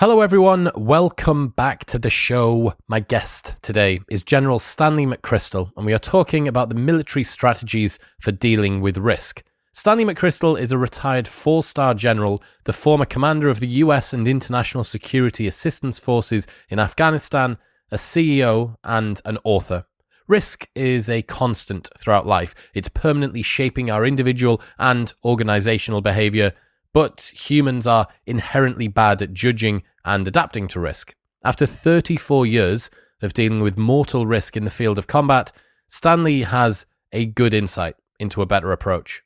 [0.00, 0.72] Hello, everyone.
[0.74, 2.74] Welcome back to the show.
[2.88, 8.00] My guest today is General Stanley McChrystal, and we are talking about the military strategies
[8.18, 9.44] for dealing with risk.
[9.72, 14.26] Stanley McChrystal is a retired four star general, the former commander of the US and
[14.26, 17.56] International Security Assistance Forces in Afghanistan,
[17.92, 19.84] a CEO, and an author.
[20.26, 22.52] Risk is a constant throughout life.
[22.74, 26.52] It's permanently shaping our individual and organizational behavior
[26.94, 31.14] but humans are inherently bad at judging and adapting to risk.
[31.44, 35.52] After 34 years of dealing with mortal risk in the field of combat,
[35.88, 39.22] Stanley has a good insight into a better approach.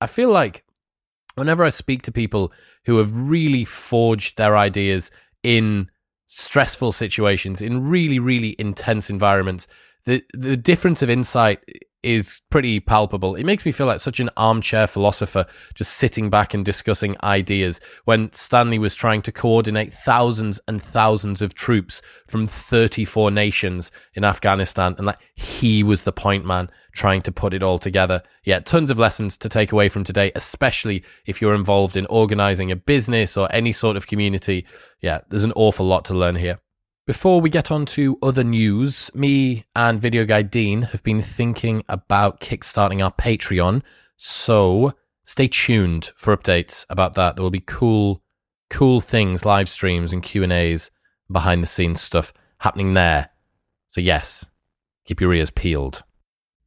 [0.00, 0.62] I feel like
[1.34, 2.52] whenever I speak to people
[2.84, 5.10] who have really forged their ideas
[5.42, 5.90] in
[6.26, 9.66] stressful situations, in really, really intense environments,
[10.04, 11.60] the, the difference of insight
[12.06, 13.34] is pretty palpable.
[13.34, 17.80] It makes me feel like such an armchair philosopher just sitting back and discussing ideas
[18.04, 24.24] when Stanley was trying to coordinate thousands and thousands of troops from 34 nations in
[24.24, 28.22] Afghanistan and like he was the point man trying to put it all together.
[28.44, 32.70] Yeah, tons of lessons to take away from today, especially if you're involved in organizing
[32.70, 34.64] a business or any sort of community.
[35.00, 36.60] Yeah, there's an awful lot to learn here.
[37.06, 41.84] Before we get on to other news, me and Video Guy Dean have been thinking
[41.88, 43.82] about kickstarting our Patreon.
[44.16, 47.36] So stay tuned for updates about that.
[47.36, 48.24] There will be cool,
[48.70, 50.90] cool things, live streams and Q and A's,
[51.30, 53.30] behind the scenes stuff happening there.
[53.90, 54.46] So yes,
[55.04, 56.02] keep your ears peeled.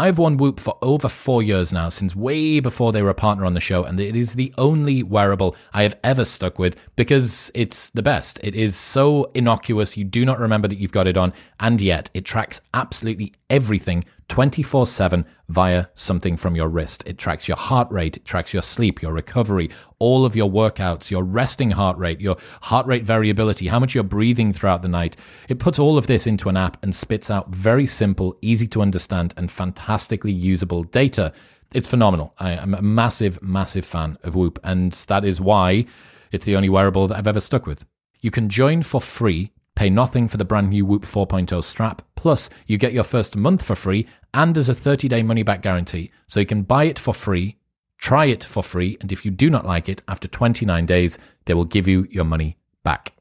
[0.00, 3.44] I've worn Whoop for over four years now, since way before they were a partner
[3.44, 7.50] on the show, and it is the only wearable I have ever stuck with because
[7.52, 8.40] it's the best.
[8.42, 12.08] It is so innocuous, you do not remember that you've got it on, and yet
[12.14, 17.02] it tracks absolutely everything 24 7 via something from your wrist.
[17.04, 19.68] It tracks your heart rate, it tracks your sleep, your recovery,
[19.98, 24.04] all of your workouts, your resting heart rate, your heart rate variability, how much you're
[24.04, 25.16] breathing throughout the night.
[25.48, 28.80] It puts all of this into an app and spits out very simple, easy to
[28.80, 29.50] understand, and
[29.90, 31.32] fantastically usable data.
[31.74, 32.32] It's phenomenal.
[32.38, 35.86] I am a massive, massive fan of Whoop, and that is why
[36.30, 37.84] it's the only wearable that I've ever stuck with.
[38.20, 42.02] You can join for free Pay nothing for the brand new Whoop 4.0 strap.
[42.14, 45.62] Plus, you get your first month for free and there's a 30 day money back
[45.62, 46.10] guarantee.
[46.26, 47.56] So you can buy it for free,
[47.96, 51.54] try it for free, and if you do not like it, after 29 days, they
[51.54, 53.14] will give you your money back.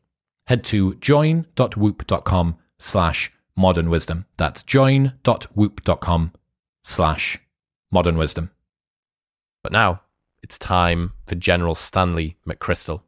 [0.48, 4.26] Head to join.whoop.com slash modern wisdom.
[4.36, 6.34] That's join.whoop.com
[6.90, 7.38] slash
[7.92, 8.50] modern wisdom.
[9.62, 10.02] But now
[10.42, 13.02] it's time for General Stanley McChrystal.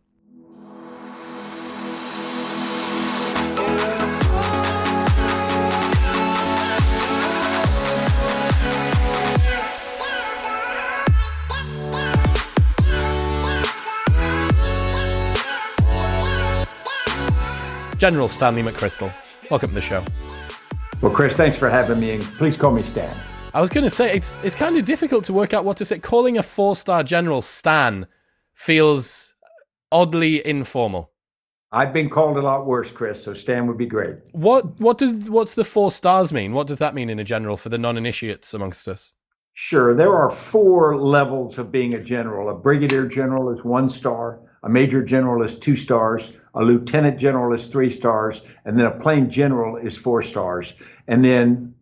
[17.98, 19.14] General Stanley McChrystal,
[19.52, 20.04] welcome to the show.
[21.02, 23.16] Well, Chris, thanks for having me, and please call me Stan.
[23.54, 25.86] I was going to say it's it's kind of difficult to work out what to
[25.86, 26.00] say.
[26.00, 28.08] Calling a four star general Stan
[28.54, 29.34] feels
[29.92, 31.12] oddly informal.
[31.74, 33.24] I've been called a lot worse, Chris.
[33.24, 34.16] So Stan would be great.
[34.32, 36.54] What what does what's the four stars mean?
[36.54, 39.12] What does that mean in a general for the non initiates amongst us?
[39.54, 42.50] Sure, there are four levels of being a general.
[42.50, 44.40] A brigadier general is one star.
[44.64, 46.38] A major general is two stars.
[46.56, 50.74] A lieutenant general is three stars, and then a plain general is four stars.
[51.08, 51.74] And then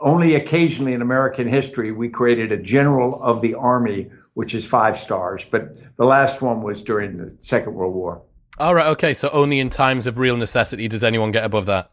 [0.00, 4.98] only occasionally in American history, we created a general of the army, which is five
[4.98, 5.44] stars.
[5.50, 8.22] But the last one was during the Second World War.
[8.58, 8.88] All right.
[8.88, 9.14] Okay.
[9.14, 11.90] So only in times of real necessity does anyone get above that.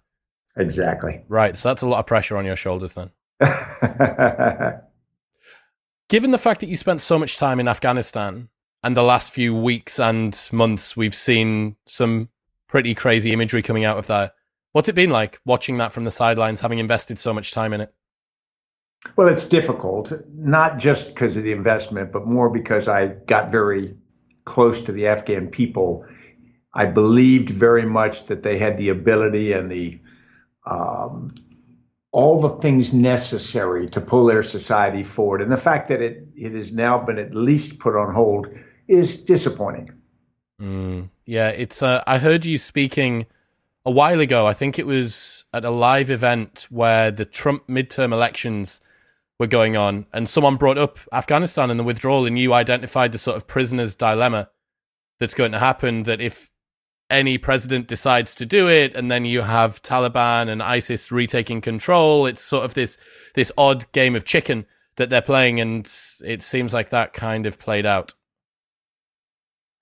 [0.58, 1.22] Exactly.
[1.28, 1.58] Right.
[1.58, 3.12] So that's a lot of pressure on your shoulders then.
[6.10, 8.50] Given the fact that you spent so much time in Afghanistan
[8.84, 12.30] and the last few weeks and months, we've seen some
[12.68, 14.36] pretty crazy imagery coming out of that.
[14.74, 17.82] What's it been like watching that from the sidelines, having invested so much time in
[17.82, 17.94] it?
[19.16, 23.96] Well, it's difficult, not just because of the investment, but more because I got very
[24.46, 26.06] close to the Afghan people.
[26.74, 30.00] I believed very much that they had the ability and the
[30.66, 31.30] um,
[32.12, 35.42] all the things necessary to pull their society forward.
[35.42, 38.48] And the fact that it it has now been at least put on hold
[38.88, 39.92] is disappointing.
[40.62, 41.82] Mm, yeah, it's.
[41.82, 43.26] Uh, I heard you speaking
[43.86, 44.48] a while ago.
[44.48, 48.82] I think it was at a live event where the Trump midterm elections
[49.40, 53.18] were going on, and someone brought up Afghanistan and the withdrawal, and you identified the
[53.18, 54.50] sort of prisoner's dilemma
[55.20, 56.04] that's going to happen.
[56.04, 56.52] That if
[57.10, 62.28] any president decides to do it, and then you have Taliban and ISIS retaking control,
[62.28, 62.98] it's sort of this
[63.34, 64.66] this odd game of chicken
[64.98, 65.92] that they're playing, and
[66.24, 68.14] it seems like that kind of played out.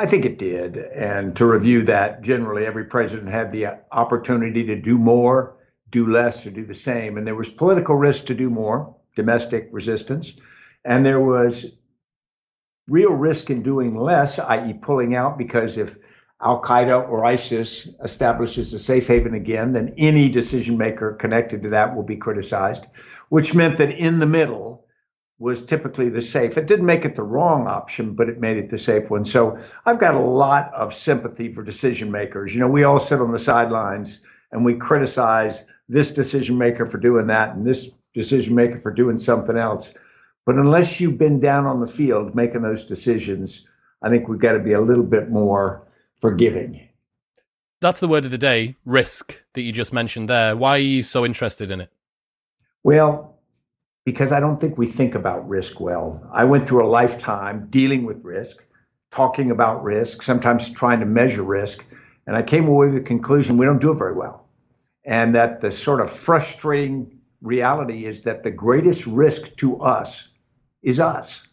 [0.02, 0.78] I think it did.
[0.78, 5.58] And to review that, generally every president had the opportunity to do more,
[5.90, 7.18] do less, or do the same.
[7.18, 10.34] And there was political risk to do more domestic resistance.
[10.86, 11.66] And there was
[12.88, 15.98] real risk in doing less, i.e., pulling out, because if
[16.42, 21.70] Al Qaeda or ISIS establishes a safe haven again, then any decision maker connected to
[21.70, 22.88] that will be criticized,
[23.28, 24.86] which meant that in the middle
[25.40, 26.58] was typically the safe.
[26.58, 29.24] It didn't make it the wrong option, but it made it the safe one.
[29.24, 32.54] So I've got a lot of sympathy for decision makers.
[32.54, 34.20] You know, we all sit on the sidelines
[34.52, 39.18] and we criticize this decision maker for doing that and this decision maker for doing
[39.18, 39.94] something else.
[40.46, 43.66] But unless you've been down on the field making those decisions,
[44.02, 45.88] I think we've got to be a little bit more
[46.20, 46.90] forgiving.
[47.82, 50.58] That's the word of the day risk that you just mentioned there.
[50.58, 51.90] Why are you so interested in it?
[52.84, 53.39] Well,
[54.12, 56.28] because I don't think we think about risk well.
[56.34, 58.58] I went through a lifetime dealing with risk,
[59.12, 61.86] talking about risk, sometimes trying to measure risk.
[62.26, 64.48] And I came away with the conclusion we don't do it very well.
[65.06, 70.28] And that the sort of frustrating reality is that the greatest risk to us
[70.82, 71.44] is us.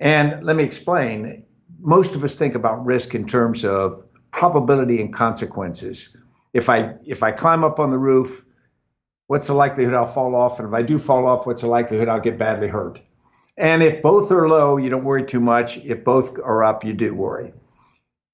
[0.00, 1.44] And let me explain.
[1.78, 6.08] Most of us think about risk in terms of probability and consequences.
[6.54, 8.46] If I if I climb up on the roof,
[9.28, 10.58] what's the likelihood I'll fall off?
[10.58, 13.00] And if I do fall off, what's the likelihood I'll get badly hurt?
[13.56, 15.78] And if both are low, you don't worry too much.
[15.78, 17.52] If both are up, you do worry.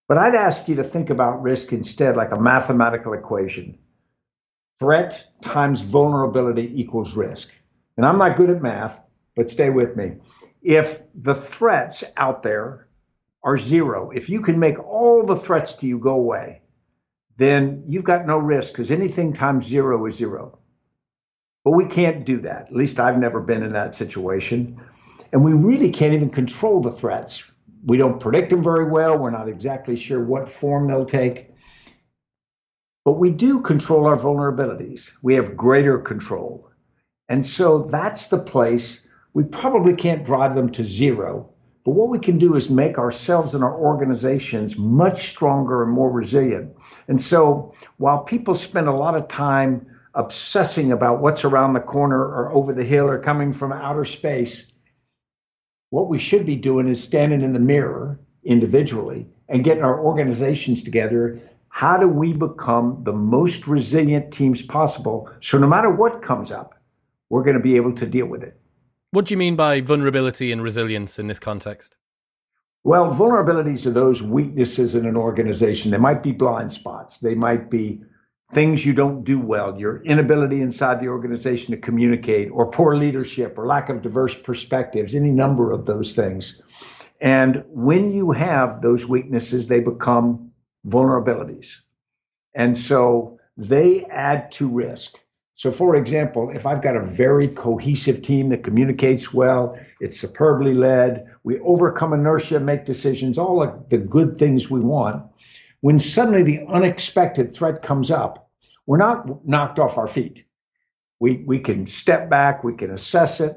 [0.09, 3.79] But I'd ask you to think about risk instead like a mathematical equation
[4.79, 7.51] threat times vulnerability equals risk.
[7.97, 9.01] And I'm not good at math,
[9.37, 10.17] but stay with me.
[10.63, 12.89] If the threats out there
[13.43, 16.63] are zero, if you can make all the threats to you go away,
[17.37, 20.59] then you've got no risk because anything times zero is zero.
[21.65, 22.67] But we can't do that.
[22.67, 24.81] At least I've never been in that situation.
[25.33, 27.43] And we really can't even control the threats.
[27.87, 29.19] We don't predict them very well.
[29.19, 31.51] We're not exactly sure what form they'll take.
[33.05, 35.13] But we do control our vulnerabilities.
[35.23, 36.71] We have greater control.
[37.29, 39.01] And so that's the place
[39.33, 41.51] we probably can't drive them to zero.
[41.85, 46.11] But what we can do is make ourselves and our organizations much stronger and more
[46.11, 46.77] resilient.
[47.09, 52.21] And so while people spend a lot of time obsessing about what's around the corner
[52.21, 54.67] or over the hill or coming from outer space,
[55.91, 60.83] what we should be doing is standing in the mirror individually and getting our organizations
[60.83, 61.41] together
[61.75, 66.81] how do we become the most resilient teams possible so no matter what comes up,
[67.31, 68.57] we're going to be able to deal with it?
[69.11, 71.97] What do you mean by vulnerability and resilience in this context?
[72.85, 75.91] Well, vulnerabilities are those weaknesses in an organization.
[75.91, 78.05] They might be blind spots, they might be
[78.53, 83.59] things you don't do well, your inability inside the organization to communicate, or poor leadership,
[83.59, 86.61] or lack of diverse perspectives, any number of those things.
[87.21, 90.53] And when you have those weaknesses, they become
[90.87, 91.81] vulnerabilities.
[92.55, 95.19] And so they add to risk.
[95.57, 100.75] So, for example, if I've got a very cohesive team that communicates well, it's superbly
[100.75, 105.25] led, we overcome inertia, make decisions, all of the good things we want.
[105.85, 108.49] When suddenly the unexpected threat comes up,
[108.87, 110.47] we're not knocked off our feet.
[111.21, 113.55] We, we can step back, we can assess it,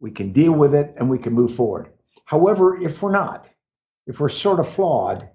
[0.00, 1.92] we can deal with it, and we can move forward.
[2.24, 3.48] However, if we're not,
[4.08, 5.28] if we're sort of flawed,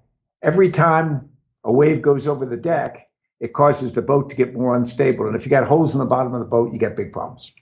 [0.43, 1.29] every time
[1.63, 3.07] a wave goes over the deck,
[3.39, 5.27] it causes the boat to get more unstable.
[5.27, 7.53] And if you got holes in the bottom of the boat, you get big problems.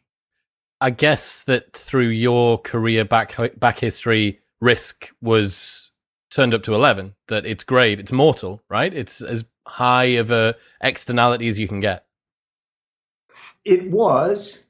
[0.81, 5.91] I guess that through your career back back history, risk was
[6.33, 7.15] turned up to eleven.
[7.27, 8.93] That it's grave, it's mortal, right?
[8.93, 12.05] It's as high of a externality as you can get.
[13.63, 14.65] It was,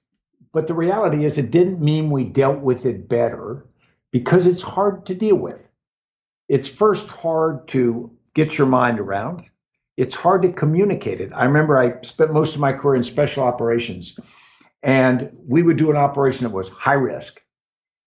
[0.51, 3.65] but the reality is, it didn't mean we dealt with it better
[4.12, 5.67] because it's hard to deal with.
[6.48, 9.50] It's first hard to get your mind around
[9.98, 11.32] it's hard to communicate it.
[11.34, 14.17] I remember I spent most of my career in special operations,
[14.82, 17.41] and we would do an operation that was high risk,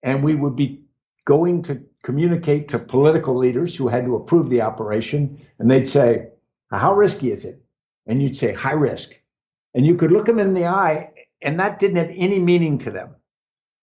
[0.03, 0.83] and we would be
[1.25, 6.29] going to communicate to political leaders who had to approve the operation, and they'd say,
[6.71, 7.61] "How risky is it?"
[8.07, 9.11] And you'd say, "High risk,"
[9.75, 11.11] and you could look them in the eye,
[11.43, 13.17] and that didn't have any meaning to them.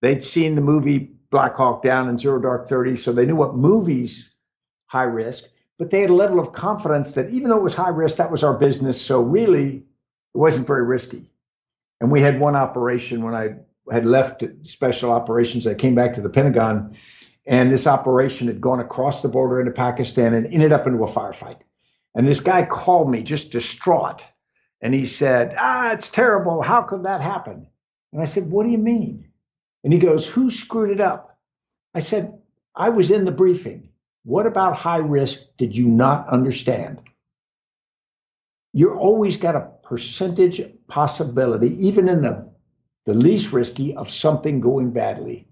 [0.01, 3.55] They'd seen the movie Black Hawk Down and Zero Dark Thirty, so they knew what
[3.55, 4.33] movies
[4.87, 5.45] high risk
[5.79, 8.31] but they had a level of confidence that even though it was high risk, that
[8.31, 9.01] was our business.
[9.01, 11.29] So really, it wasn't very risky.
[11.99, 13.55] And we had one operation when I
[13.91, 15.67] had left special operations.
[15.67, 16.95] I came back to the Pentagon,
[17.45, 21.07] and this operation had gone across the border into Pakistan and ended up into a
[21.07, 21.59] firefight.
[22.15, 24.25] And this guy called me just distraught.
[24.81, 26.61] And he said, Ah, it's terrible.
[26.61, 27.67] How could that happen?
[28.11, 29.29] And I said, What do you mean?
[29.83, 31.37] And he goes, Who screwed it up?
[31.93, 32.39] I said,
[32.75, 33.89] I was in the briefing.
[34.23, 37.01] What about high risk did you not understand?
[38.71, 42.49] You're always got a percentage possibility, even in the,
[43.05, 45.47] the least risky, of something going badly.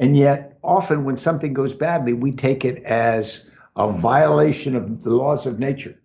[0.00, 5.10] And yet, often when something goes badly, we take it as a violation of the
[5.10, 6.00] laws of nature.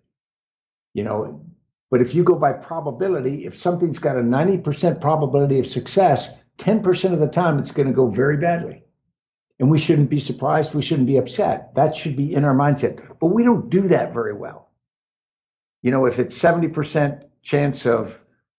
[0.92, 1.46] You know,
[1.90, 7.12] but if you go by probability, if something's got a 90% probability of success, 10%
[7.12, 8.82] of the time it's going to go very badly.
[9.58, 10.74] And we shouldn't be surprised.
[10.74, 11.74] We shouldn't be upset.
[11.74, 13.18] That should be in our mindset.
[13.18, 14.68] But we don't do that very well.
[15.82, 18.18] You know, if it's 70% chance of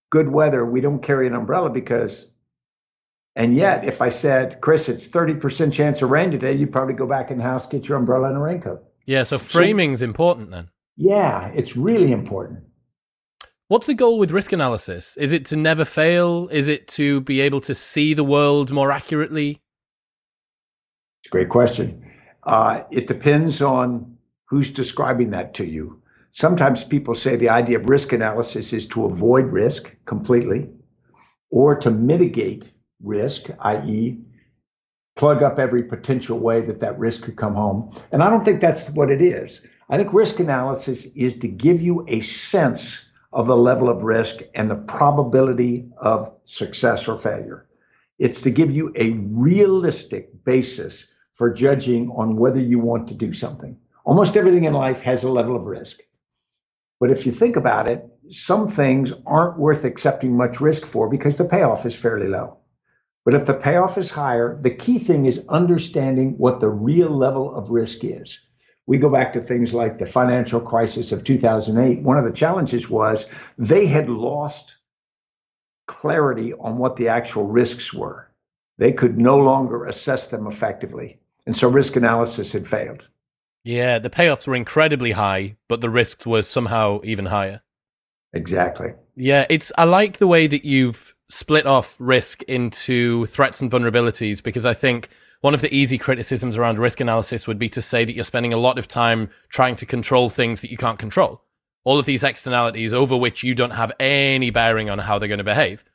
[0.10, 2.25] good weather, we don't carry an umbrella because,
[3.38, 7.06] and yet, if I said, Chris, it's 30% chance of rain today, you'd probably go
[7.06, 8.84] back in the house, get your umbrella and a raincoat.
[9.06, 9.24] Yeah.
[9.25, 10.70] So framing's so, important then.
[10.96, 12.63] Yeah, it's really important.
[13.67, 15.15] What's the goal with risk analysis?
[15.17, 16.50] Is it to never fail?
[16.51, 19.62] Is it to be able to see the world more accurately?
[21.22, 22.12] It's a great question.
[22.41, 26.01] Uh, it depends on who's describing that to you.
[26.32, 30.70] Sometimes people say the idea of risk analysis is to avoid risk completely
[31.51, 32.65] or to mitigate
[33.01, 34.20] risk, i.e.,
[35.16, 37.92] plug up every potential way that that risk could come home.
[38.12, 39.62] And I don't think that's what it is.
[39.89, 44.38] I think risk analysis is to give you a sense of the level of risk
[44.54, 47.66] and the probability of success or failure.
[48.20, 53.32] It's to give you a realistic basis for judging on whether you want to do
[53.32, 53.77] something.
[54.06, 56.00] Almost everything in life has a level of risk.
[57.00, 61.38] But if you think about it, some things aren't worth accepting much risk for because
[61.38, 62.58] the payoff is fairly low.
[63.27, 67.53] But if the payoff is higher, the key thing is understanding what the real level
[67.53, 68.39] of risk is.
[68.86, 72.03] We go back to things like the financial crisis of 2008.
[72.03, 73.25] One of the challenges was
[73.57, 74.77] they had lost
[75.88, 78.31] clarity on what the actual risks were.
[78.77, 81.19] They could no longer assess them effectively.
[81.46, 83.05] And so risk analysis had failed.
[83.65, 87.62] Yeah, the payoffs were incredibly high, but the risks were somehow even higher.
[88.34, 88.93] Exactly.
[89.15, 94.41] Yeah, it's I like the way that you've split off risk into threats and vulnerabilities
[94.41, 95.10] because I think
[95.41, 98.53] one of the easy criticisms around risk analysis would be to say that you're spending
[98.53, 101.43] a lot of time trying to control things that you can't control.
[101.84, 105.38] All of these externalities over which you don't have any bearing on how they're going
[105.38, 105.86] to behave.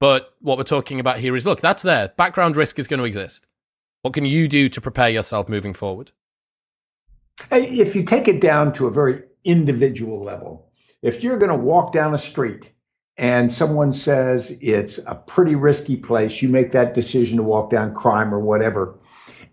[0.00, 2.08] But what we're talking about here is look, that's there.
[2.16, 3.46] Background risk is going to exist.
[4.02, 6.12] What can you do to prepare yourself moving forward?
[7.50, 10.69] If you take it down to a very individual level,
[11.02, 12.70] if you're going to walk down a street
[13.16, 17.94] and someone says it's a pretty risky place, you make that decision to walk down
[17.94, 18.98] crime or whatever.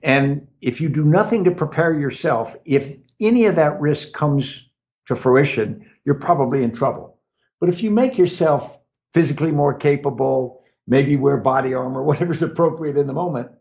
[0.04, 4.64] And if you do nothing to prepare yourself, if any of that risk comes
[5.08, 7.18] to fruition, you're probably in trouble.
[7.60, 8.78] But if you make yourself
[9.14, 13.52] physically more capable, maybe wear body armor, whatever's appropriate in the moment,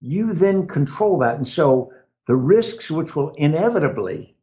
[0.00, 1.36] you then control that.
[1.36, 1.92] And so
[2.26, 4.36] the risks which will inevitably,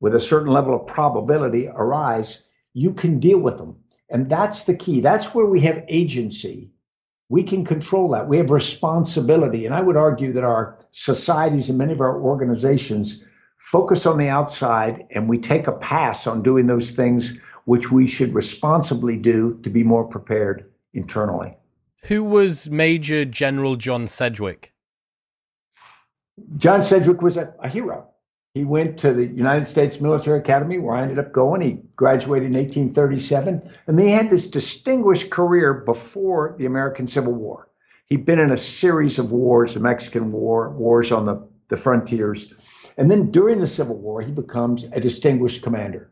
[0.00, 2.42] with a certain level of probability, arise,
[2.72, 3.76] you can deal with them.
[4.08, 5.00] And that's the key.
[5.00, 6.70] That's where we have agency.
[7.28, 8.28] We can control that.
[8.28, 9.66] We have responsibility.
[9.66, 13.22] And I would argue that our societies and many of our organizations
[13.58, 17.34] focus on the outside and we take a pass on doing those things
[17.66, 21.56] which we should responsibly do to be more prepared internally.
[22.04, 24.72] Who was Major General John Sedgwick?
[26.56, 28.09] John Sedgwick was a, a hero.
[28.52, 31.60] He went to the United States Military Academy, where I ended up going.
[31.60, 37.68] He graduated in 1837, and he had this distinguished career before the American Civil War.
[38.06, 42.52] He'd been in a series of wars, the Mexican War, wars on the, the frontiers.
[42.96, 46.10] And then during the Civil War, he becomes a distinguished commander.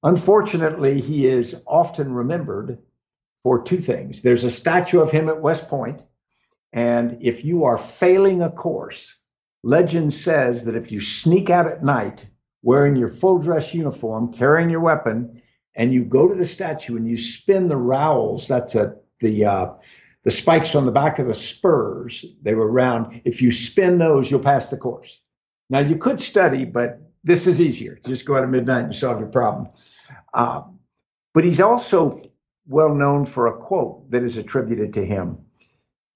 [0.00, 2.78] Unfortunately, he is often remembered
[3.42, 4.22] for two things.
[4.22, 6.04] There's a statue of him at West Point,
[6.72, 9.17] and if you are failing a course,
[9.68, 12.24] Legend says that if you sneak out at night
[12.62, 15.42] wearing your full dress uniform, carrying your weapon,
[15.74, 19.66] and you go to the statue and you spin the rowels, that's a, the uh,
[20.24, 23.20] the spikes on the back of the spurs, they were round.
[23.26, 25.20] If you spin those, you'll pass the course.
[25.68, 27.98] Now you could study, but this is easier.
[28.06, 29.68] Just go out at midnight and solve your problem.
[30.32, 30.62] Uh,
[31.34, 32.22] but he's also
[32.66, 35.38] well known for a quote that is attributed to him.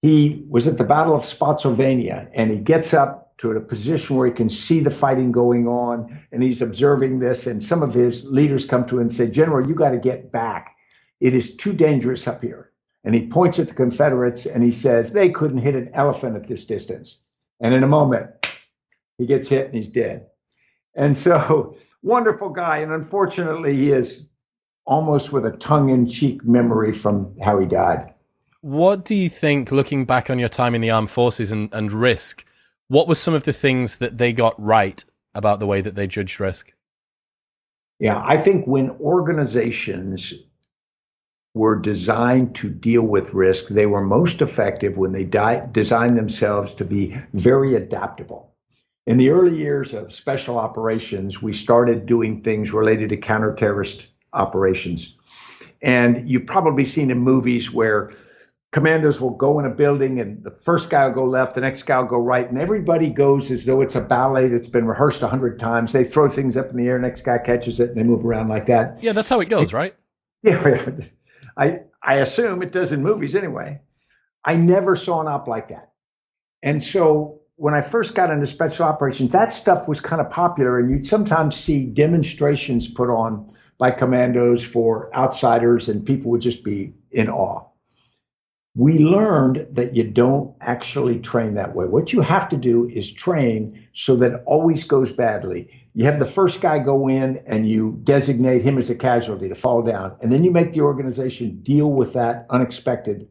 [0.01, 4.27] He was at the Battle of Spotsylvania and he gets up to a position where
[4.27, 7.47] he can see the fighting going on and he's observing this.
[7.47, 10.31] And some of his leaders come to him and say, General, you got to get
[10.31, 10.75] back.
[11.19, 12.71] It is too dangerous up here.
[13.03, 16.47] And he points at the Confederates and he says, they couldn't hit an elephant at
[16.47, 17.17] this distance.
[17.59, 18.29] And in a moment,
[19.17, 20.27] he gets hit and he's dead.
[20.95, 22.79] And so, wonderful guy.
[22.79, 24.27] And unfortunately, he is
[24.85, 28.13] almost with a tongue in cheek memory from how he died.
[28.61, 31.91] What do you think, looking back on your time in the armed forces and, and
[31.91, 32.45] risk,
[32.87, 36.07] what were some of the things that they got right about the way that they
[36.07, 36.73] judged risk?
[37.99, 40.33] Yeah, I think when organizations
[41.53, 46.73] were designed to deal with risk, they were most effective when they di- designed themselves
[46.73, 48.51] to be very adaptable.
[49.05, 55.15] In the early years of special operations, we started doing things related to counter-terrorist operations.
[55.81, 58.13] And you've probably seen in movies where
[58.73, 61.83] commandos will go in a building and the first guy will go left, the next
[61.83, 65.21] guy will go right, and everybody goes as though it's a ballet that's been rehearsed
[65.21, 65.93] a hundred times.
[65.93, 68.49] They throw things up in the air, next guy catches it, and they move around
[68.49, 69.01] like that.
[69.01, 69.95] Yeah, that's how it goes, right?
[70.45, 70.89] Yeah,
[71.55, 73.79] I I assume it does in movies anyway.
[74.43, 75.93] I never saw an op like that,
[76.61, 80.79] and so when I first got into special operations, that stuff was kind of popular,
[80.79, 86.61] and you'd sometimes see demonstrations put on by commandos for outsiders, and people would just
[86.61, 87.63] be in awe
[88.75, 91.85] we learned that you don't actually train that way.
[91.85, 95.69] What you have to do is train so that it always goes badly.
[95.93, 99.55] You have the first guy go in and you designate him as a casualty to
[99.55, 103.27] fall down, and then you make the organization deal with that unexpected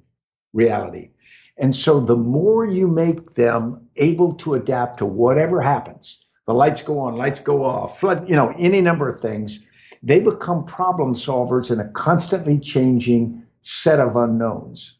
[0.53, 1.11] reality.
[1.59, 6.83] And so the more you make them able to adapt to whatever happens, the lights
[6.83, 9.59] go on, lights go off, flood, you know, any number of things,
[10.05, 14.99] they become problem solvers in a constantly changing set of unknowns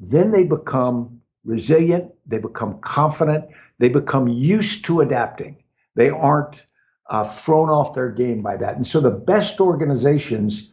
[0.00, 3.46] then they become resilient, they become confident,
[3.78, 5.62] they become used to adapting.
[5.94, 6.64] They aren't
[7.08, 8.76] uh, thrown off their game by that.
[8.76, 10.70] And so the best organizations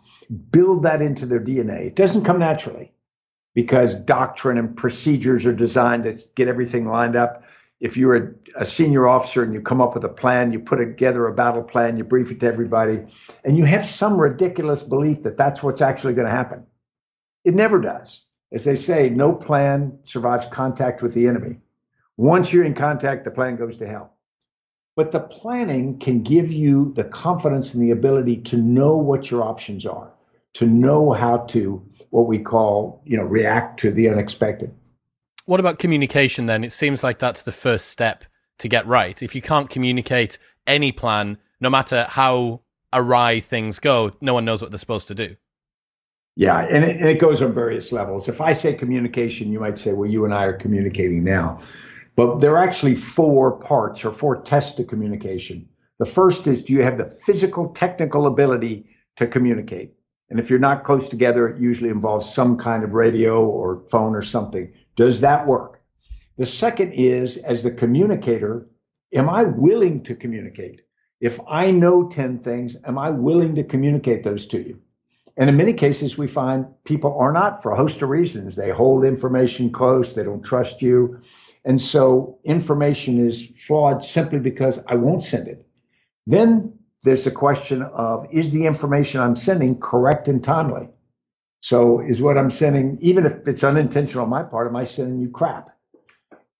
[0.49, 1.87] build that into their DNA.
[1.87, 2.93] It doesn't come naturally
[3.53, 7.43] because doctrine and procedures are designed to get everything lined up.
[7.81, 10.77] If you're a, a, senior officer and you come up with a plan, you put
[10.77, 13.05] together a battle plan, you brief it to everybody,
[13.43, 16.67] and you have some ridiculous belief that that's what's actually going to happen.
[17.43, 18.23] It never does.
[18.51, 21.59] As they say, no plan survives contact with the enemy.
[22.17, 24.13] Once you're in contact, the plan goes to hell.
[24.95, 29.43] But the planning can give you the confidence and the ability to know what your
[29.43, 30.11] options are,
[30.55, 34.73] to know how to what we call, you know, react to the unexpected.
[35.45, 36.63] What about communication then?
[36.63, 38.25] It seems like that's the first step
[38.59, 39.21] to get right.
[39.23, 40.37] If you can't communicate
[40.67, 42.61] any plan, no matter how
[42.93, 45.37] awry things go, no one knows what they're supposed to do.
[46.41, 48.27] Yeah, and it, and it goes on various levels.
[48.27, 51.59] If I say communication, you might say, well, you and I are communicating now.
[52.15, 55.69] But there are actually four parts or four tests to communication.
[55.99, 59.93] The first is do you have the physical, technical ability to communicate?
[60.31, 64.15] And if you're not close together, it usually involves some kind of radio or phone
[64.15, 64.73] or something.
[64.95, 65.79] Does that work?
[66.37, 68.67] The second is, as the communicator,
[69.13, 70.81] am I willing to communicate?
[71.19, 74.81] If I know 10 things, am I willing to communicate those to you?
[75.37, 78.55] And in many cases, we find people are not for a host of reasons.
[78.55, 81.21] They hold information close, they don't trust you.
[81.63, 85.65] And so information is flawed simply because I won't send it.
[86.27, 90.89] Then there's a question of is the information I'm sending correct and timely?
[91.61, 95.19] So is what I'm sending, even if it's unintentional on my part, am I sending
[95.19, 95.69] you crap?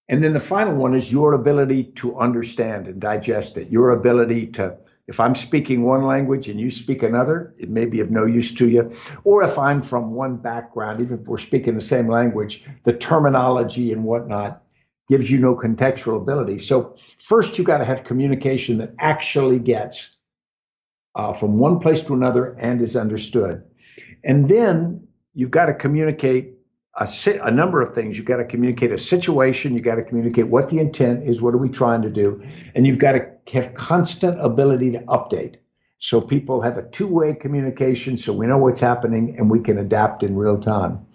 [0.07, 4.47] And then the final one is your ability to understand and digest it, your ability
[4.47, 8.25] to if I'm speaking one language and you speak another, it may be of no
[8.25, 8.91] use to you.
[9.23, 13.91] Or if I'm from one background, even if we're speaking the same language, the terminology
[13.91, 14.63] and whatnot
[15.09, 16.59] gives you no contextual ability.
[16.59, 20.09] So, first, you got to have communication that actually gets
[21.15, 23.63] uh, from one place to another and is understood.
[24.23, 26.53] And then you've got to communicate
[26.95, 27.09] a,
[27.43, 28.17] a number of things.
[28.17, 29.73] You've got to communicate a situation.
[29.73, 31.41] You've got to communicate what the intent is.
[31.41, 32.43] What are we trying to do?
[32.75, 35.55] And you've got to have constant ability to update.
[35.99, 40.23] So people have a two-way communication, so we know what's happening and we can adapt
[40.23, 41.05] in real time.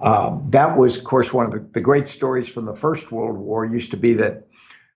[0.00, 3.38] Um, that was, of course, one of the, the great stories from the First World
[3.38, 3.64] War.
[3.64, 4.48] Used to be that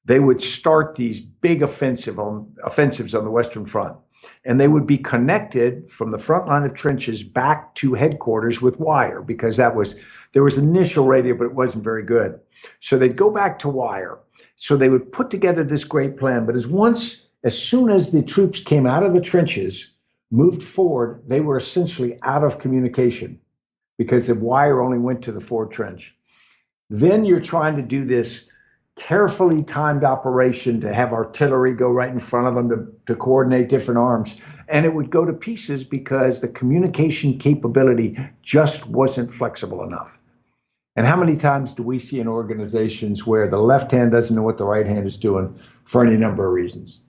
[0.05, 3.97] they would start these big offensive on offensives on the Western Front
[4.45, 8.81] and they would be connected from the front line of trenches back to headquarters with
[8.81, 9.97] wire because that was
[10.33, 12.39] there was initial radio but it wasn't very good.
[12.81, 14.19] So they'd go back to wire.
[14.57, 18.23] So they would put together this great plan but as once as soon as the
[18.23, 19.93] troops came out of the trenches
[20.31, 23.41] moved forward they were essentially out of communication
[23.99, 26.15] because the wire only went to the forward trench.
[26.91, 28.45] Then you're trying to do this
[28.99, 33.69] carefully timed operation to have artillery go right in front of them to, to coordinate
[33.69, 34.37] different arms.
[34.69, 40.19] And it would go to pieces because the communication capability just wasn't flexible enough.
[40.97, 44.43] And how many times do we see in organizations where the left hand doesn't know
[44.43, 47.01] what the right hand is doing for any number of reasons?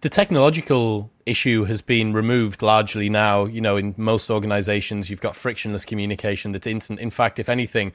[0.00, 3.44] The technological issue has been removed largely now.
[3.44, 7.00] You know, in most organizations, you've got frictionless communication that's instant.
[7.00, 7.92] In fact, if anything,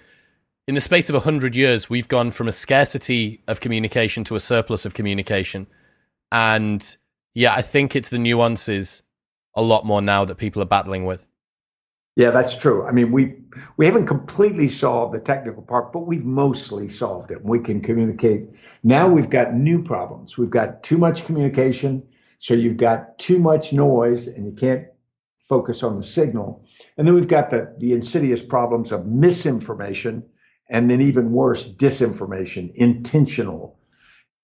[0.68, 4.40] in the space of 100 years, we've gone from a scarcity of communication to a
[4.40, 5.68] surplus of communication.
[6.32, 6.98] And
[7.34, 9.04] yeah, I think it's the nuances
[9.56, 11.28] a lot more now that people are battling with.
[12.16, 12.86] Yeah, that's true.
[12.86, 13.38] I mean, we
[13.76, 17.44] we haven't completely solved the technical part, but we've mostly solved it.
[17.44, 18.50] We can communicate.
[18.84, 20.38] Now we've got new problems.
[20.38, 22.04] We've got too much communication,
[22.38, 24.86] so you've got too much noise, and you can't
[25.50, 26.64] focus on the signal.
[26.98, 30.24] And then we've got the the insidious problems of misinformation
[30.74, 33.80] and then even worse, disinformation, intentional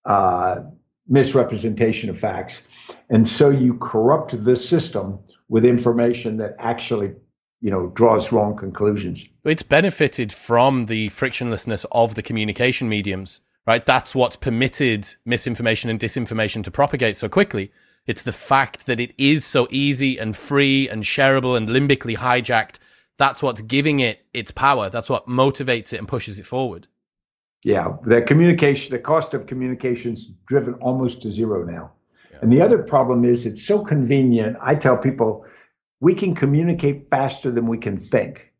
[0.05, 0.61] uh,
[1.07, 2.61] misrepresentation of facts.
[3.09, 7.15] And so you corrupt the system with information that actually
[7.59, 9.25] you know draws wrong conclusions.
[9.43, 13.85] It's benefited from the frictionlessness of the communication mediums right?
[13.85, 17.71] That's what's permitted misinformation and disinformation to propagate so quickly.
[18.07, 22.79] It's the fact that it is so easy and free and shareable and limbically hijacked
[23.19, 24.89] that's what's giving it its power.
[24.89, 26.87] That's what motivates it and pushes it forward.
[27.63, 31.91] Yeah, the communication, the cost of communication is driven almost to zero now.
[32.31, 32.37] Yeah.
[32.41, 34.55] And the other problem is it's so convenient.
[34.61, 35.45] I tell people
[35.99, 38.53] we can communicate faster than we can think.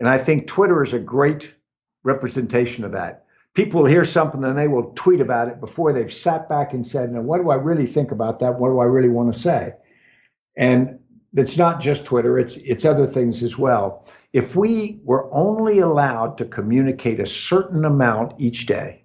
[0.00, 1.54] And I think Twitter is a great
[2.02, 3.26] representation of that.
[3.52, 6.86] People will hear something and they will tweet about it before they've sat back and
[6.86, 8.58] said, Now, what do I really think about that?
[8.58, 9.74] What do I really want to say?
[10.56, 10.97] And
[11.34, 14.06] it's not just Twitter, it's it's other things as well.
[14.32, 19.04] If we were only allowed to communicate a certain amount each day,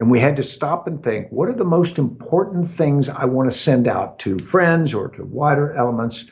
[0.00, 3.50] and we had to stop and think, what are the most important things I want
[3.50, 6.24] to send out to friends or to wider elements,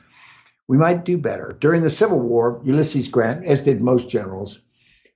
[0.66, 1.56] we might do better.
[1.60, 4.60] During the Civil War, Ulysses Grant, as did most generals,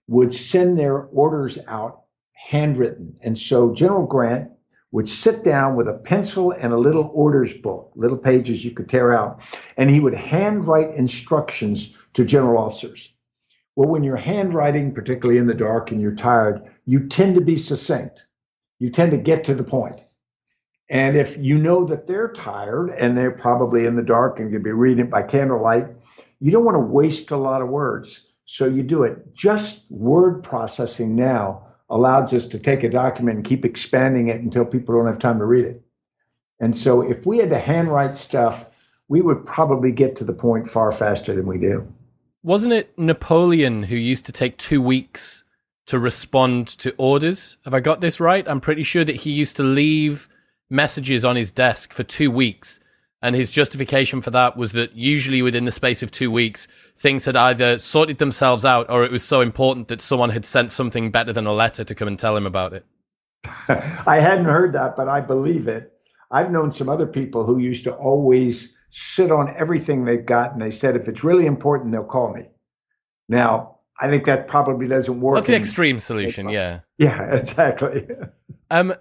[0.07, 2.03] would send their orders out
[2.33, 3.17] handwritten.
[3.23, 4.51] And so General Grant
[4.95, 8.89] would sit down with a pencil and a little orders book, little pages you could
[8.89, 9.43] tear out,
[9.77, 13.13] and he would handwrite instructions to general officers.
[13.75, 17.57] Well, when you're handwriting, particularly in the dark and you're tired, you tend to be
[17.57, 18.25] succinct.
[18.79, 20.01] You tend to get to the point.
[20.89, 24.63] And if you know that they're tired and they're probably in the dark and you'll
[24.63, 25.89] be reading it by candlelight,
[26.39, 28.23] you don't want to waste a lot of words.
[28.45, 29.35] So you do it.
[29.35, 34.65] Just word processing now allows us to take a document and keep expanding it until
[34.65, 35.83] people don't have time to read it.
[36.61, 38.71] And so if we had to handwrite stuff,
[39.09, 41.87] we would probably get to the point far faster than we do.
[42.43, 45.45] Wasn't it Napoleon who used to take two weeks
[45.87, 47.59] to respond to orders?
[47.65, 48.47] Have I got this right?
[48.49, 50.29] I'm pretty sure that he used to leave
[50.71, 52.81] messages on his desk for two weeks
[53.25, 57.25] and his justification for that was that usually within the space of two weeks, things
[57.25, 61.11] had either sorted themselves out or it was so important that someone had sent something
[61.11, 62.85] better than a letter to come and tell him about it.
[64.07, 65.91] I hadn't heard that, but I believe it.
[66.31, 70.61] I've known some other people who used to always sit on everything they've got and
[70.61, 72.43] they said, if it's really important, they'll call me.
[73.27, 75.37] Now, I think that probably doesn't work.
[75.37, 76.81] That's the extreme solution, yeah.
[76.99, 78.07] Yeah, exactly.
[78.71, 78.93] um,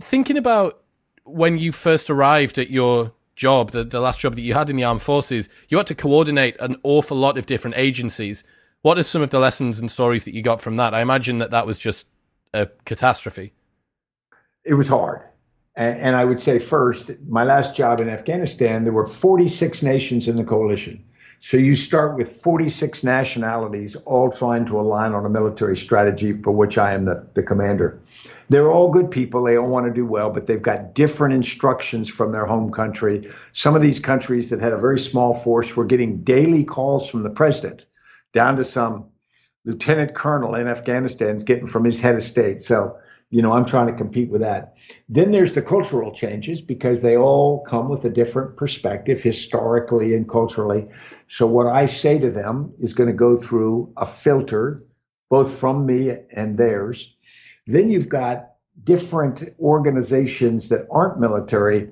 [0.00, 0.82] thinking about
[1.22, 4.76] when you first arrived at your job, the, the last job that you had in
[4.76, 8.44] the armed forces, you had to coordinate an awful lot of different agencies.
[8.82, 10.94] What are some of the lessons and stories that you got from that?
[10.94, 12.08] I imagine that that was just
[12.52, 13.52] a catastrophe.
[14.64, 15.22] It was hard.
[15.74, 20.28] And, and I would say first, my last job in Afghanistan, there were 46 nations
[20.28, 21.04] in the coalition.
[21.38, 26.52] So you start with 46 nationalities all trying to align on a military strategy for
[26.52, 28.00] which I am the, the commander.
[28.52, 29.44] They're all good people.
[29.44, 33.32] They all want to do well, but they've got different instructions from their home country.
[33.52, 37.22] Some of these countries that had a very small force were getting daily calls from
[37.22, 37.86] the president,
[38.32, 39.06] down to some
[39.64, 42.60] lieutenant colonel in Afghanistan is getting from his head of state.
[42.60, 42.98] So
[43.32, 44.76] you know, I'm trying to compete with that.
[45.08, 50.28] Then there's the cultural changes because they all come with a different perspective historically and
[50.28, 50.88] culturally.
[51.28, 54.84] So what I say to them is going to go through a filter,
[55.30, 57.16] both from me and theirs.
[57.66, 61.90] Then you've got different organizations that aren't military,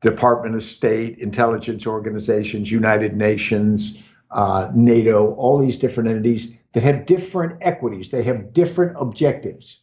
[0.00, 7.06] Department of State, intelligence organizations, United Nations, uh, NATO, all these different entities that have
[7.06, 8.10] different equities.
[8.10, 9.80] They have different objectives.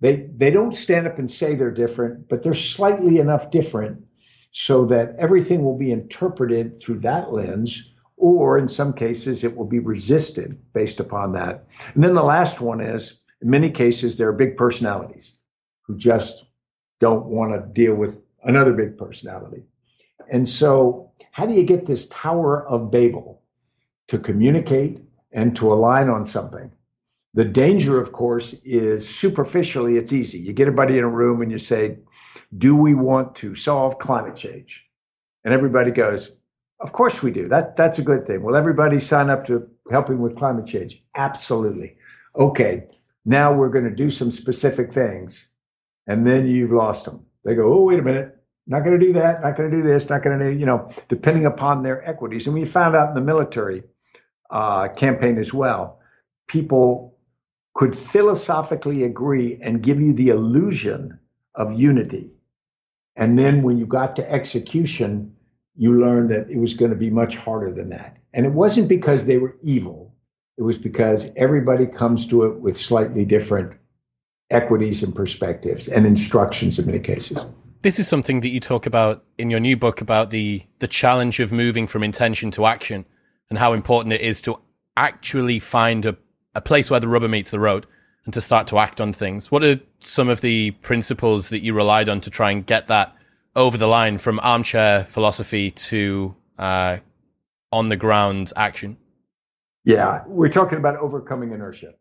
[0.00, 4.04] They they don't stand up and say they're different, but they're slightly enough different
[4.52, 7.82] so that everything will be interpreted through that lens,
[8.16, 11.66] or in some cases it will be resisted based upon that.
[11.94, 15.38] And then the last one is in many cases there are big personalities
[15.82, 16.44] who just
[17.00, 19.64] don't want to deal with another big personality.
[20.30, 23.42] And so, how do you get this Tower of Babel
[24.08, 26.70] to communicate and to align on something?
[27.34, 30.38] The danger, of course, is superficially, it's easy.
[30.38, 31.98] You get everybody in a room and you say,
[32.56, 34.86] Do we want to solve climate change?
[35.44, 36.30] And everybody goes,
[36.80, 37.48] Of course we do.
[37.48, 38.42] That, that's a good thing.
[38.42, 41.02] Will everybody sign up to helping with climate change?
[41.14, 41.96] Absolutely.
[42.36, 42.86] Okay,
[43.28, 45.46] now we're going to do some specific things.
[46.06, 47.26] And then you've lost them.
[47.44, 48.34] They go, Oh, wait a minute.
[48.66, 49.42] Not going to do that.
[49.42, 50.08] Not going to do this.
[50.08, 52.46] Not going to you know, depending upon their equities.
[52.46, 53.82] And we found out in the military
[54.50, 56.00] uh, campaign as well,
[56.46, 57.18] people
[57.74, 61.18] could philosophically agree and give you the illusion
[61.54, 62.36] of unity.
[63.14, 65.34] And then when you got to execution,
[65.76, 68.16] you learned that it was going to be much harder than that.
[68.32, 70.07] And it wasn't because they were evil,
[70.58, 73.72] it was because everybody comes to it with slightly different
[74.50, 77.46] equities and perspectives and instructions in many cases.
[77.82, 81.38] This is something that you talk about in your new book about the the challenge
[81.38, 83.04] of moving from intention to action
[83.48, 84.58] and how important it is to
[84.96, 86.16] actually find a
[86.54, 87.86] a place where the rubber meets the road
[88.24, 89.50] and to start to act on things.
[89.50, 93.14] What are some of the principles that you relied on to try and get that
[93.54, 96.98] over the line from armchair philosophy to uh,
[97.70, 98.96] on the ground action?
[99.84, 101.94] Yeah, we're talking about overcoming inertia.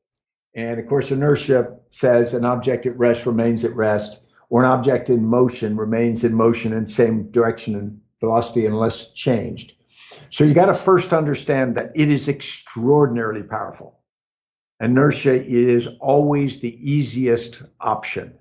[0.55, 5.09] And of course, inertia says an object at rest remains at rest, or an object
[5.09, 9.73] in motion remains in motion in same direction and velocity unless changed.
[10.29, 13.97] So you got to first understand that it is extraordinarily powerful
[14.79, 18.33] inertia is always the easiest option.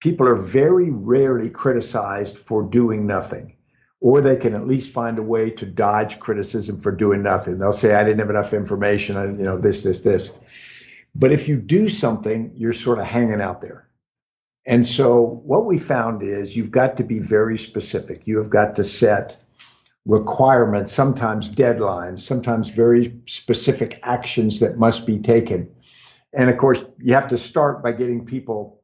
[0.00, 3.56] People are very rarely criticized for doing nothing,
[4.04, 7.56] or they can at least find a way to dodge criticism for doing nothing.
[7.56, 10.30] They'll say, I didn't have enough information, I, you know, this, this, this.
[11.14, 13.88] But if you do something, you're sort of hanging out there.
[14.66, 18.26] And so what we found is you've got to be very specific.
[18.26, 19.42] You have got to set
[20.04, 25.70] requirements, sometimes deadlines, sometimes very specific actions that must be taken.
[26.30, 28.82] And of course, you have to start by getting people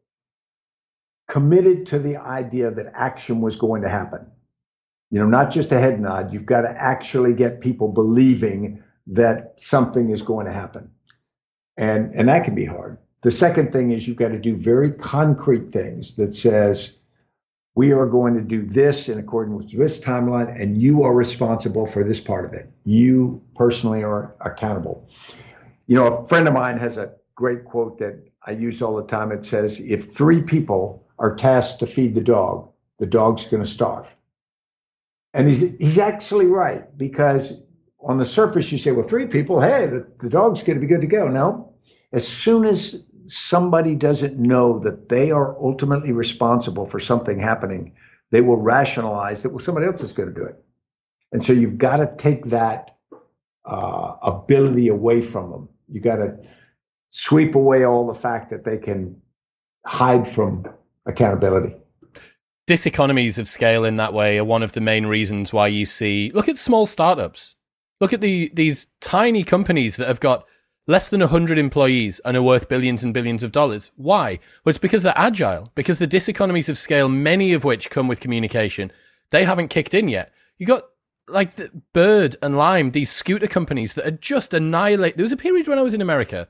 [1.29, 4.31] committed to the idea that action was going to happen.
[5.11, 9.55] You know, not just a head nod, you've got to actually get people believing that
[9.57, 10.91] something is going to happen.
[11.77, 12.99] And and that can be hard.
[13.23, 16.93] The second thing is you've got to do very concrete things that says,
[17.75, 21.87] we are going to do this in accordance with this timeline, and you are responsible
[21.87, 22.71] for this part of it.
[22.85, 25.09] You personally are accountable.
[25.87, 29.07] You know, a friend of mine has a great quote that I use all the
[29.07, 29.33] time.
[29.33, 33.69] It says, If three people are tasked to feed the dog, the dog's going to
[33.69, 34.15] starve.
[35.33, 37.53] And he's, he's actually right because
[38.01, 40.93] on the surface you say, well, three people, hey, the, the dog's going to be
[40.93, 41.29] good to go.
[41.29, 41.75] No,
[42.13, 47.95] as soon as somebody doesn't know that they are ultimately responsible for something happening,
[48.31, 50.57] they will rationalize that, well, somebody else is going to do it.
[51.33, 52.97] And so you've got to take that
[53.65, 55.69] uh, ability away from them.
[55.89, 56.39] You got to
[57.11, 59.21] sweep away all the fact that they can
[59.87, 60.67] hide from
[61.07, 61.77] accountability.
[62.71, 66.31] Diseconomies of scale in that way are one of the main reasons why you see.
[66.33, 67.57] Look at small startups.
[68.01, 70.47] Look at the these tiny companies that have got
[70.87, 73.91] less than 100 employees and are worth billions and billions of dollars.
[73.97, 74.39] Why?
[74.65, 78.21] Well, it's because they're agile, because the diseconomies of scale, many of which come with
[78.21, 78.93] communication,
[79.31, 80.33] they haven't kicked in yet.
[80.57, 80.85] You got
[81.27, 85.17] like the Bird and Lime, these scooter companies that are just annihilate.
[85.17, 86.47] There was a period when I was in America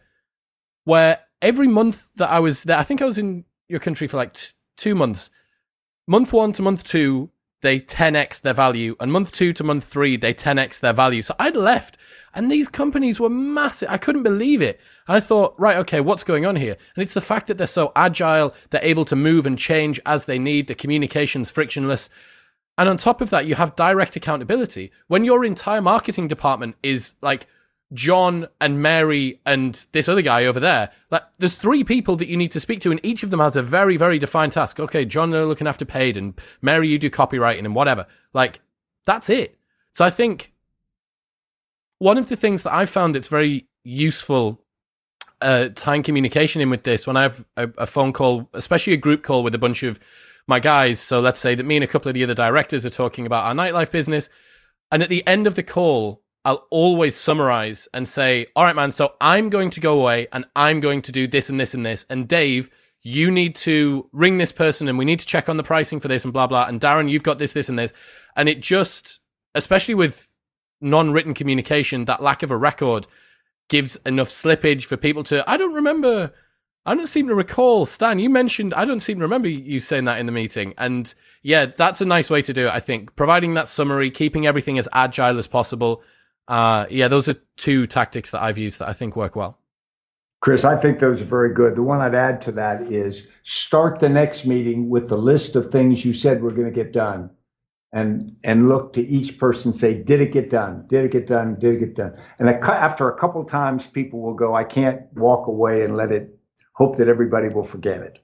[0.84, 4.18] where every month that I was there, I think I was in your country for
[4.18, 5.30] like t- two months.
[6.10, 7.30] Month one to month two,
[7.62, 11.22] they 10x their value, and month two to month three, they 10x their value.
[11.22, 11.96] So I'd left,
[12.34, 13.88] and these companies were massive.
[13.88, 14.80] I couldn't believe it.
[15.06, 16.76] And I thought, right, okay, what's going on here?
[16.96, 20.24] And it's the fact that they're so agile, they're able to move and change as
[20.24, 22.10] they need, the communication's frictionless.
[22.76, 24.90] And on top of that, you have direct accountability.
[25.06, 27.46] When your entire marketing department is like
[27.92, 32.36] John and Mary and this other guy over there, like there's three people that you
[32.36, 34.78] need to speak to, and each of them has a very, very defined task.
[34.78, 38.06] Okay, John, they're looking after paid, and Mary, you do copywriting and whatever.
[38.32, 38.60] Like
[39.06, 39.58] that's it.
[39.94, 40.52] So I think
[41.98, 44.62] one of the things that I've found that's very useful
[45.40, 48.98] uh, tying communication in with this when I have a, a, phone call, especially a
[48.98, 49.98] group call with a bunch of
[50.46, 51.00] my guys.
[51.00, 53.44] So let's say that me and a couple of the other directors are talking about
[53.44, 54.28] our nightlife business.
[54.92, 58.92] And at the end of the call, I'll always summarize and say, all right, man,
[58.92, 61.84] so I'm going to go away and I'm going to do this and this and
[61.84, 62.06] this.
[62.08, 62.70] And Dave,
[63.02, 66.08] you need to ring this person and we need to check on the pricing for
[66.08, 66.66] this and blah, blah.
[66.66, 67.92] And Darren, you've got this, this, and this.
[68.36, 69.20] And it just,
[69.54, 70.28] especially with
[70.80, 73.06] non written communication, that lack of a record
[73.68, 75.48] gives enough slippage for people to.
[75.48, 76.32] I don't remember.
[76.86, 78.18] I don't seem to recall, Stan.
[78.18, 78.72] You mentioned.
[78.74, 80.72] I don't seem to remember you saying that in the meeting.
[80.78, 82.74] And yeah, that's a nice way to do it.
[82.74, 86.02] I think providing that summary, keeping everything as agile as possible.
[86.50, 89.56] Uh, yeah, those are two tactics that I've used that I think work well.
[90.40, 91.76] Chris, I think those are very good.
[91.76, 95.68] The one I'd add to that is start the next meeting with the list of
[95.68, 97.30] things you said we're going to get done
[97.92, 100.86] and and look to each person say did it get done?
[100.88, 101.56] Did it get done?
[101.56, 102.18] Did it get done?
[102.40, 106.36] And after a couple times people will go i can't walk away and let it
[106.74, 108.18] hope that everybody will forget it.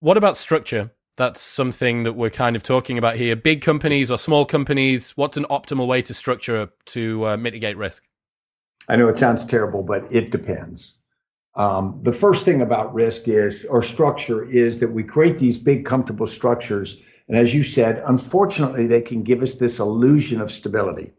[0.00, 4.18] What about structure that's something that we're kind of talking about here big companies or
[4.18, 8.04] small companies what's an optimal way to structure to uh, mitigate risk
[8.88, 10.94] i know it sounds terrible but it depends
[11.54, 15.86] um, the first thing about risk is or structure is that we create these big
[15.86, 21.12] comfortable structures and as you said, unfortunately, they can give us this illusion of stability.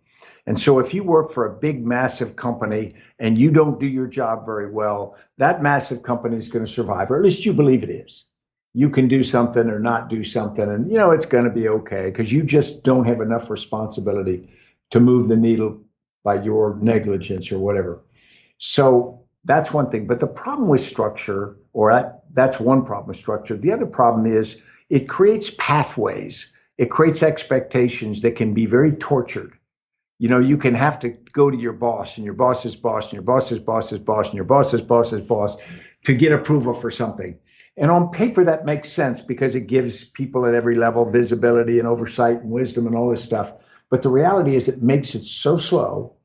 [0.46, 4.08] And so if you work for a big, massive company and you don't do your
[4.08, 7.84] job very well, that massive company is going to survive, or at least you believe
[7.84, 8.26] it is.
[8.78, 11.68] You can do something or not do something, and you know it's going to be
[11.68, 14.50] okay because you just don't have enough responsibility
[14.92, 15.82] to move the needle
[16.24, 18.04] by your negligence or whatever.
[18.60, 20.06] So that's one thing.
[20.06, 23.58] But the problem with structure, or that, that's one problem with structure.
[23.58, 29.54] The other problem is it creates pathways, it creates expectations that can be very tortured.
[30.20, 33.14] You know, you can have to go to your boss and your boss's boss and
[33.14, 35.58] your boss's boss's boss and your boss's boss's boss
[36.06, 37.40] to get approval for something.
[37.78, 41.88] And on paper, that makes sense because it gives people at every level visibility and
[41.88, 43.54] oversight and wisdom and all this stuff.
[43.90, 46.16] But the reality is, it makes it so slow,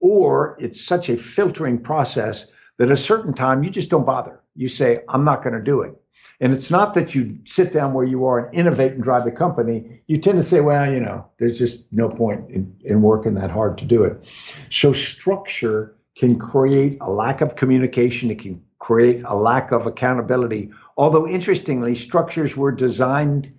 [0.00, 2.46] or it's such a filtering process
[2.78, 4.40] that at a certain time you just don't bother.
[4.54, 6.00] You say, I'm not going to do it.
[6.40, 9.32] And it's not that you sit down where you are and innovate and drive the
[9.32, 10.02] company.
[10.06, 13.50] You tend to say, well, you know, there's just no point in, in working that
[13.50, 14.26] hard to do it.
[14.70, 18.30] So structure can create a lack of communication.
[18.30, 20.70] It can create a lack of accountability.
[21.00, 23.54] Although interestingly, structures were designed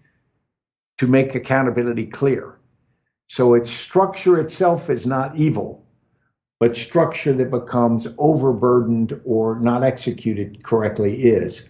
[1.00, 2.60] to make accountability clear.
[3.30, 5.84] So its structure itself is not evil,
[6.60, 11.68] but structure that becomes overburdened or not executed correctly is.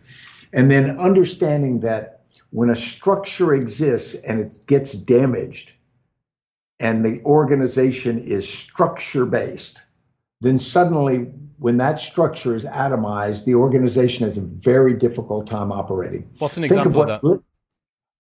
[0.51, 5.71] And then understanding that when a structure exists and it gets damaged
[6.81, 9.83] and the organization is structure based,
[10.41, 16.27] then suddenly when that structure is atomized, the organization has a very difficult time operating.
[16.39, 17.43] What's an Think example of, of that?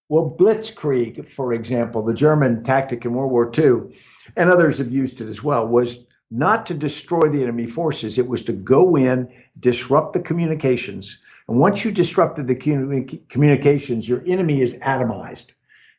[0.09, 3.97] well, Blitzkrieg, for example, the German tactic in World War II,
[4.37, 8.19] and others have used it as well, was not to destroy the enemy forces.
[8.19, 9.27] It was to go in,
[9.59, 11.17] disrupt the communications,
[11.47, 12.55] and once you disrupted the
[13.29, 15.53] communications, your enemy is atomized.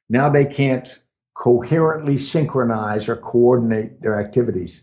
[0.08, 0.98] Now they can't
[1.34, 4.82] coherently synchronize or coordinate their activities.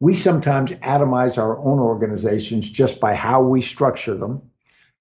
[0.00, 4.42] We sometimes atomize our own organizations just by how we structure them,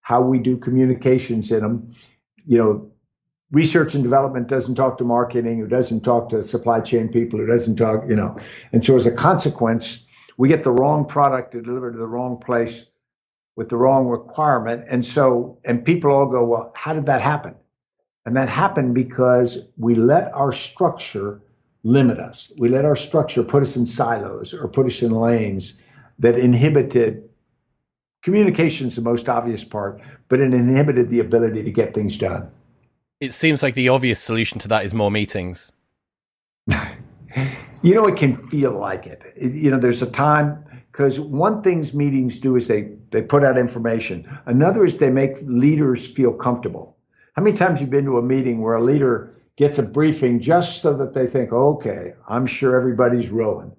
[0.01, 1.93] how we do communications in them.
[2.45, 2.91] You know,
[3.51, 7.45] research and development doesn't talk to marketing, who doesn't talk to supply chain people, who
[7.45, 8.37] doesn't talk, you know.
[8.71, 9.99] And so as a consequence,
[10.37, 12.85] we get the wrong product delivered to the wrong place
[13.55, 14.85] with the wrong requirement.
[14.89, 17.55] And so, and people all go, well, how did that happen?
[18.25, 21.41] And that happened because we let our structure
[21.87, 22.51] limit us.
[22.57, 25.75] We let our structure put us in silos or put us in lanes
[26.19, 27.29] that inhibited
[28.23, 32.51] communication is the most obvious part, but it inhibited the ability to get things done.
[33.21, 35.71] It seems like the obvious solution to that is more meetings.
[37.81, 39.21] you know, it can feel like it.
[39.35, 43.45] it you know, there's a time because one things meetings do is they they put
[43.45, 44.27] out information.
[44.45, 46.97] Another is they make leaders feel comfortable.
[47.33, 50.81] How many times you've been to a meeting where a leader gets a briefing just
[50.81, 53.75] so that they think, okay, I'm sure everybody's rowing.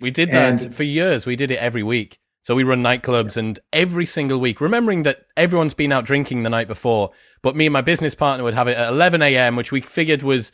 [0.00, 1.26] We did that and, for years.
[1.26, 2.18] We did it every week.
[2.42, 6.50] So we run nightclubs and every single week, remembering that everyone's been out drinking the
[6.50, 7.10] night before,
[7.40, 10.22] but me and my business partner would have it at 11 a.m., which we figured
[10.22, 10.52] was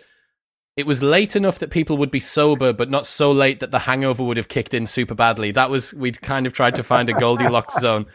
[0.77, 3.81] it was late enough that people would be sober, but not so late that the
[3.81, 5.51] hangover would have kicked in super badly.
[5.51, 8.07] That was we'd kind of tried to find a Goldilocks zone,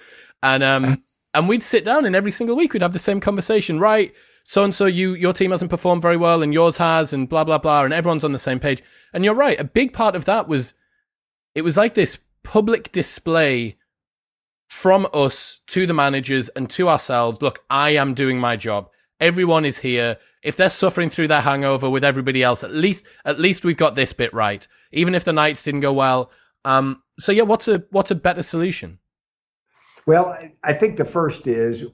[0.42, 0.98] and um
[1.34, 3.78] and we'd sit down and every single week we'd have the same conversation.
[3.78, 4.14] Right,
[4.48, 7.44] so and so, you your team hasn't performed very well, and yours has, and blah
[7.44, 8.84] blah blah, and everyone's on the same page.
[9.12, 9.60] And you're right.
[9.60, 10.76] A big part of that was
[11.56, 13.76] it was like this public display
[14.70, 17.42] from us to the managers and to ourselves.
[17.42, 18.92] Look, I am doing my job.
[19.20, 20.18] Everyone is here.
[20.44, 23.96] If they're suffering through their hangover with everybody else, at least at least we've got
[23.96, 24.68] this bit right.
[24.92, 26.30] Even if the nights didn't go well.
[26.66, 29.00] Um, so yeah, what's a what's a better solution?
[30.06, 31.86] Well, I think the first is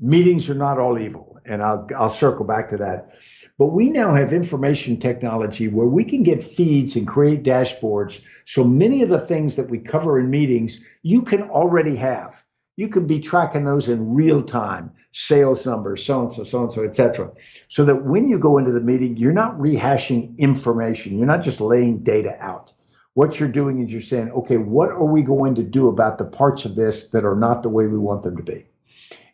[0.00, 3.14] meetings are not all evil, and I'll I'll circle back to that.
[3.58, 8.20] But we now have information technology where we can get feeds and create dashboards.
[8.46, 12.44] So many of the things that we cover in meetings, you can already have.
[12.76, 16.72] You can be tracking those in real time, sales numbers, so and so, so and
[16.72, 17.32] so, et cetera.
[17.68, 21.18] So that when you go into the meeting, you're not rehashing information.
[21.18, 22.72] You're not just laying data out.
[23.14, 26.24] What you're doing is you're saying, okay, what are we going to do about the
[26.24, 28.66] parts of this that are not the way we want them to be?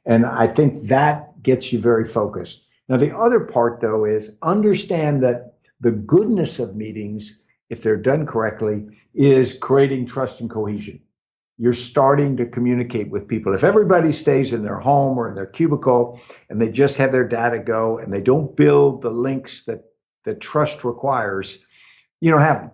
[0.07, 2.65] And I think that gets you very focused.
[2.89, 7.39] Now, the other part, though, is understand that the goodness of meetings,
[7.71, 11.01] if they're done correctly, is creating trust and cohesion.
[11.57, 13.55] You're starting to communicate with people.
[13.55, 17.29] If everybody stays in their home or in their cubicle and they just have their
[17.29, 19.85] data go and they don't build the links that,
[20.25, 21.59] that trust requires,
[22.21, 22.71] you don't have them.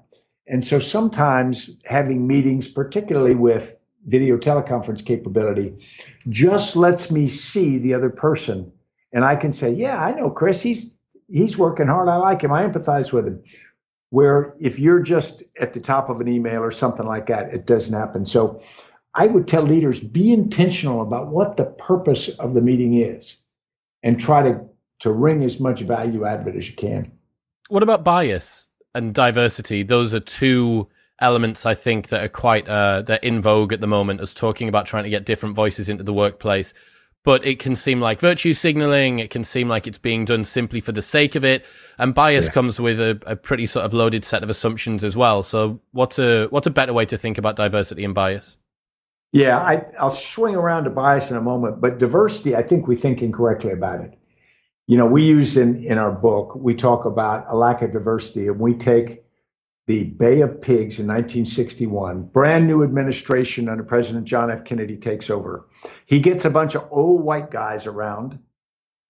[0.46, 3.76] And so sometimes having meetings, particularly with
[4.06, 5.86] video teleconference capability,
[6.28, 8.72] just lets me see the other person
[9.12, 10.62] and I can say, yeah, I know Chris.
[10.62, 10.94] He's
[11.28, 12.08] he's working hard.
[12.08, 12.52] I like him.
[12.52, 13.42] I empathize with him.
[14.10, 17.66] Where if you're just at the top of an email or something like that, it
[17.66, 18.26] doesn't happen.
[18.26, 18.60] So
[19.14, 23.36] I would tell leaders be intentional about what the purpose of the meeting is
[24.02, 24.64] and try to
[25.00, 27.10] to wring as much value out of it as you can.
[27.68, 29.82] What about bias and diversity?
[29.82, 30.88] Those are two
[31.20, 34.68] elements I think that are quite uh, they're in vogue at the moment as talking
[34.68, 36.74] about trying to get different voices into the workplace
[37.22, 39.18] but it can seem like virtue signaling.
[39.18, 41.66] It can seem like it's being done simply for the sake of it.
[41.98, 42.52] And bias yeah.
[42.52, 45.42] comes with a, a, pretty sort of loaded set of assumptions as well.
[45.42, 48.56] So what's a, what's a better way to think about diversity and bias?
[49.32, 52.96] Yeah, I, I'll swing around to bias in a moment, but diversity, I think we
[52.96, 54.18] think incorrectly about it.
[54.86, 58.48] You know, we use in, in our book, we talk about a lack of diversity
[58.48, 59.22] and we take
[59.90, 62.22] the Bay of Pigs in 1961.
[62.22, 64.64] Brand new administration under President John F.
[64.64, 65.66] Kennedy takes over.
[66.06, 68.38] He gets a bunch of old white guys around,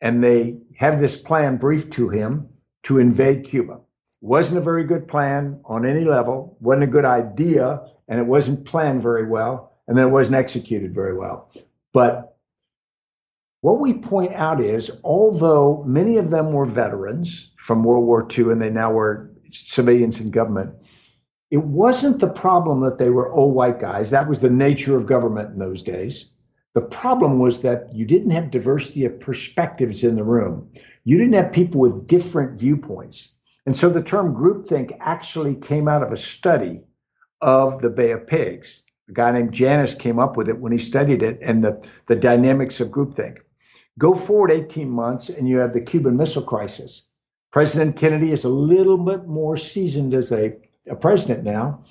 [0.01, 2.49] and they have this plan briefed to him
[2.85, 3.81] to invade Cuba.
[4.23, 8.65] Wasn't a very good plan on any level, wasn't a good idea, and it wasn't
[8.65, 11.53] planned very well, and then it wasn't executed very well.
[11.93, 12.39] But
[13.61, 18.53] what we point out is, although many of them were veterans from World War II
[18.53, 20.75] and they now were civilians in government.
[21.51, 24.11] It wasn't the problem that they were all white guys.
[24.11, 26.27] That was the nature of government in those days.
[26.75, 30.71] The problem was that you didn't have diversity of perspectives in the room.
[31.05, 33.33] You didn't have people with different viewpoints.
[33.67, 36.83] And so the term groupthink actually came out of a study
[37.41, 38.85] of the Bay of Pigs.
[39.09, 42.15] A guy named Janis came up with it when he studied it and the, the
[42.15, 43.39] dynamics of groupthink.
[43.99, 47.03] Go forward 18 months and you have the Cuban Missile Crisis.
[47.53, 50.57] President Kennedy is a little bit more seasoned as a,
[50.89, 51.83] a president now.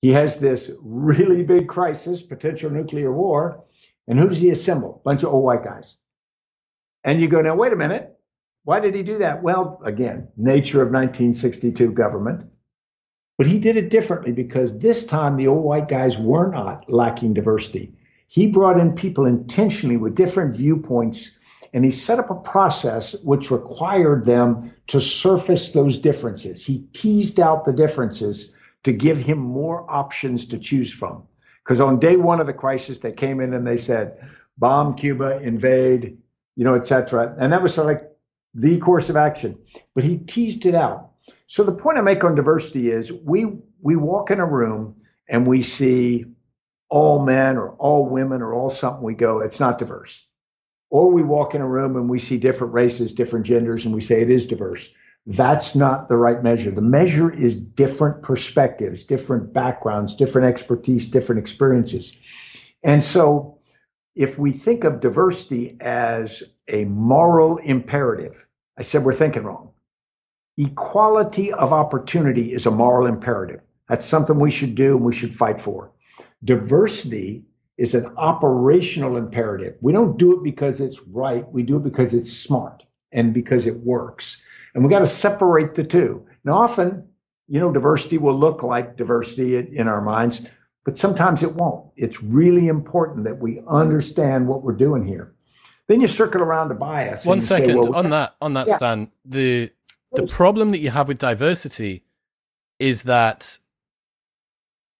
[0.00, 3.64] He has this really big crisis, potential nuclear war.
[4.06, 5.00] And who does he assemble?
[5.00, 5.96] A bunch of old white guys.
[7.04, 8.18] And you go, now, wait a minute.
[8.64, 9.42] Why did he do that?
[9.42, 12.54] Well, again, nature of 1962 government.
[13.36, 17.34] But he did it differently because this time the old white guys were not lacking
[17.34, 17.94] diversity.
[18.26, 21.30] He brought in people intentionally with different viewpoints
[21.72, 26.64] and he set up a process which required them to surface those differences.
[26.64, 28.50] He teased out the differences
[28.84, 31.24] to give him more options to choose from.
[31.64, 34.18] Because on day one of the crisis, they came in and they said,
[34.56, 36.18] bomb Cuba, invade,
[36.56, 37.34] you know, et cetera.
[37.38, 38.10] And that was sort of like
[38.54, 39.58] the course of action.
[39.94, 41.10] But he teased it out.
[41.46, 43.46] So the point I make on diversity is we
[43.80, 44.96] we walk in a room
[45.28, 46.24] and we see
[46.88, 50.26] all men or all women or all something, we go, it's not diverse.
[50.90, 54.00] Or we walk in a room and we see different races, different genders, and we
[54.00, 54.88] say it is diverse.
[55.26, 56.70] That's not the right measure.
[56.70, 62.16] The measure is different perspectives, different backgrounds, different expertise, different experiences.
[62.82, 63.58] And so
[64.14, 69.72] if we think of diversity as a moral imperative, I said we're thinking wrong.
[70.56, 73.60] Equality of opportunity is a moral imperative.
[73.88, 75.92] That's something we should do and we should fight for.
[76.42, 77.44] Diversity
[77.78, 79.76] is an operational imperative.
[79.80, 83.66] We don't do it because it's right, we do it because it's smart and because
[83.66, 84.42] it works.
[84.74, 86.26] And we got to separate the two.
[86.44, 87.08] Now, often,
[87.46, 90.42] you know, diversity will look like diversity in our minds,
[90.84, 91.90] but sometimes it won't.
[91.96, 95.34] It's really important that we understand what we're doing here.
[95.86, 97.24] Then you circle around to bias.
[97.24, 98.76] One second say, well, on that on that yeah.
[98.76, 99.10] Stan.
[99.24, 99.70] The
[100.12, 102.04] the problem that you have with diversity
[102.78, 103.58] is that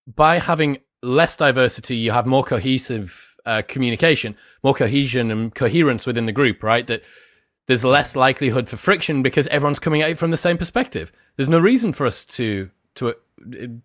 [0.06, 6.26] by having less diversity, you have more cohesive uh, communication, more cohesion and coherence within
[6.26, 6.86] the group, right?
[6.86, 7.03] That
[7.66, 11.12] there's less likelihood for friction because everyone's coming at it from the same perspective.
[11.36, 13.12] There's no reason for us to to uh,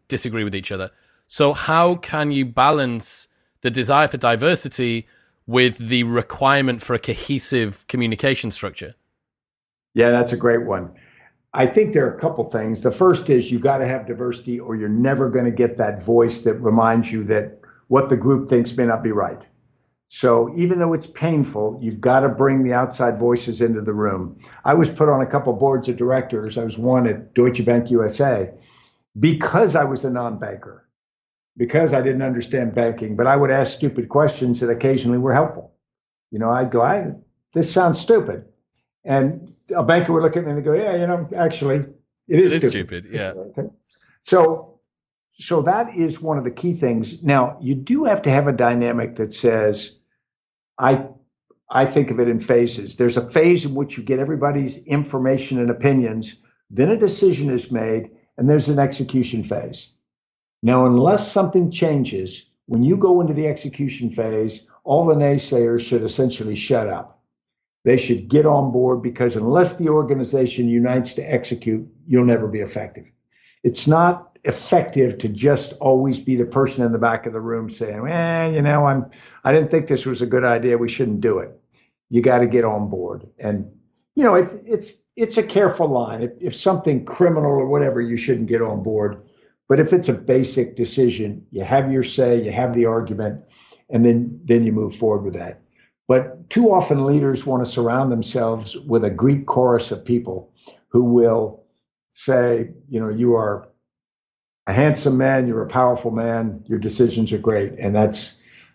[0.07, 0.91] disagree with each other.
[1.27, 3.27] So how can you balance
[3.61, 5.07] the desire for diversity
[5.45, 8.95] with the requirement for a cohesive communication structure?
[9.93, 10.91] Yeah, that's a great one.
[11.53, 12.81] I think there are a couple things.
[12.81, 16.03] The first is you got to have diversity, or you're never going to get that
[16.03, 19.45] voice that reminds you that what the group thinks may not be right.
[20.07, 24.39] So even though it's painful, you've got to bring the outside voices into the room.
[24.63, 26.57] I was put on a couple boards of directors.
[26.57, 28.51] I was one at Deutsche Bank USA
[29.19, 30.87] because I was a non-banker,
[31.57, 35.73] because I didn't understand banking, but I would ask stupid questions that occasionally were helpful.
[36.31, 37.13] You know, I'd go, I,
[37.53, 38.45] this sounds stupid.
[39.05, 41.85] And a banker would look at me and go, "Yeah, you know, actually,
[42.27, 43.05] it is, it is stupid.
[43.05, 43.57] stupid.
[43.57, 43.63] Yeah.
[44.23, 44.79] So,
[45.33, 47.21] so that is one of the key things.
[47.21, 49.91] Now, you do have to have a dynamic that says,
[50.77, 51.07] I,
[51.69, 52.95] I think of it in phases.
[52.95, 56.35] There's a phase in which you get everybody's information and opinions,
[56.69, 59.93] then a decision is made, and there's an execution phase.
[60.61, 66.03] Now, unless something changes, when you go into the execution phase, all the naysayers should
[66.03, 67.21] essentially shut up
[67.83, 72.59] they should get on board because unless the organization unites to execute, you'll never be
[72.59, 73.05] effective.
[73.63, 77.69] It's not effective to just always be the person in the back of the room
[77.69, 79.09] saying, "Eh, you know, I'm
[79.43, 80.77] I didn't think this was a good idea.
[80.77, 81.57] We shouldn't do it."
[82.09, 83.71] You got to get on board, and
[84.15, 86.21] you know, it's it's it's a careful line.
[86.21, 89.23] If, if something criminal or whatever, you shouldn't get on board.
[89.69, 93.41] But if it's a basic decision, you have your say, you have the argument,
[93.89, 95.62] and then then you move forward with that.
[96.07, 100.51] But too often leaders want to surround themselves with a Greek chorus of people
[100.89, 101.63] who will
[102.11, 103.69] say, you know, you are
[104.67, 107.73] a handsome man, you're a powerful man, your decisions are great.
[107.79, 108.33] And that's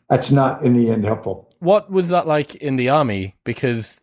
[0.09, 1.51] that's not in the end helpful.
[1.61, 3.37] What was that like in the army?
[3.45, 4.01] Because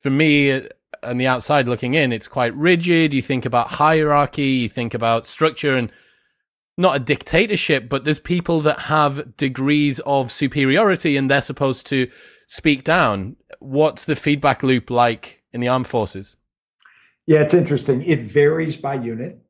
[0.00, 0.68] for me,
[1.02, 3.14] on the outside looking in, it's quite rigid.
[3.14, 5.92] You think about hierarchy, you think about structure and
[6.76, 12.10] not a dictatorship, but there's people that have degrees of superiority and they're supposed to
[12.54, 13.34] speak down.
[13.58, 16.36] What's the feedback loop like in the armed forces?
[17.26, 18.02] Yeah, it's interesting.
[18.02, 19.40] It varies by unit,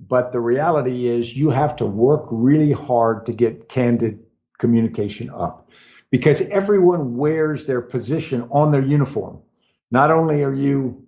[0.00, 4.20] but the reality is you have to work really hard to get candid
[4.58, 5.70] communication up
[6.10, 9.42] because everyone wears their position on their uniform.
[9.90, 11.06] Not only are you,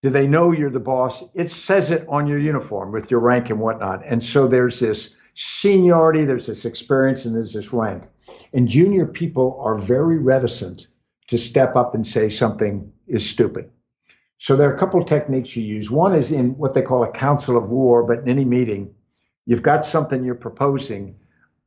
[0.00, 1.22] do they know you're the boss?
[1.34, 4.06] It says it on your uniform with your rank and whatnot.
[4.06, 8.04] And so there's this seniority, there's this experience, and there's this rank.
[8.52, 10.86] And junior people are very reticent
[11.28, 13.70] to step up and say something is stupid.
[14.38, 15.90] So there are a couple of techniques you use.
[15.90, 18.94] One is in what they call a council of war, but in any meeting,
[19.46, 21.16] you've got something you're proposing.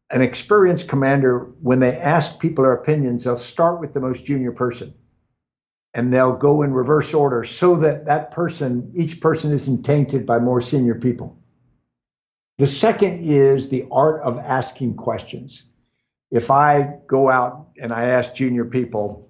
[0.09, 4.51] An experienced commander, when they ask people their opinions, they'll start with the most junior
[4.51, 4.93] person
[5.95, 10.37] and they'll go in reverse order so that that person, each person isn't tainted by
[10.37, 11.39] more senior people.
[12.57, 15.63] The second is the art of asking questions
[16.31, 19.29] if I go out and I ask junior people,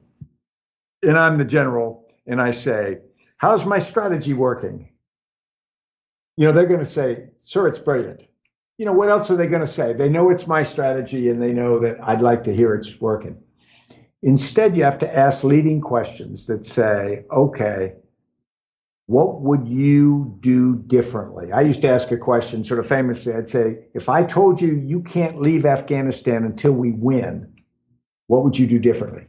[1.01, 2.99] and I'm the general, and I say,
[3.37, 4.89] How's my strategy working?
[6.37, 8.21] You know, they're going to say, Sir, it's brilliant.
[8.77, 9.93] You know, what else are they going to say?
[9.93, 13.41] They know it's my strategy and they know that I'd like to hear it's working.
[14.21, 17.93] Instead, you have to ask leading questions that say, Okay,
[19.07, 21.51] what would you do differently?
[21.51, 23.33] I used to ask a question sort of famously.
[23.33, 27.53] I'd say, if I told you you can't leave Afghanistan until we win,
[28.27, 29.27] what would you do differently?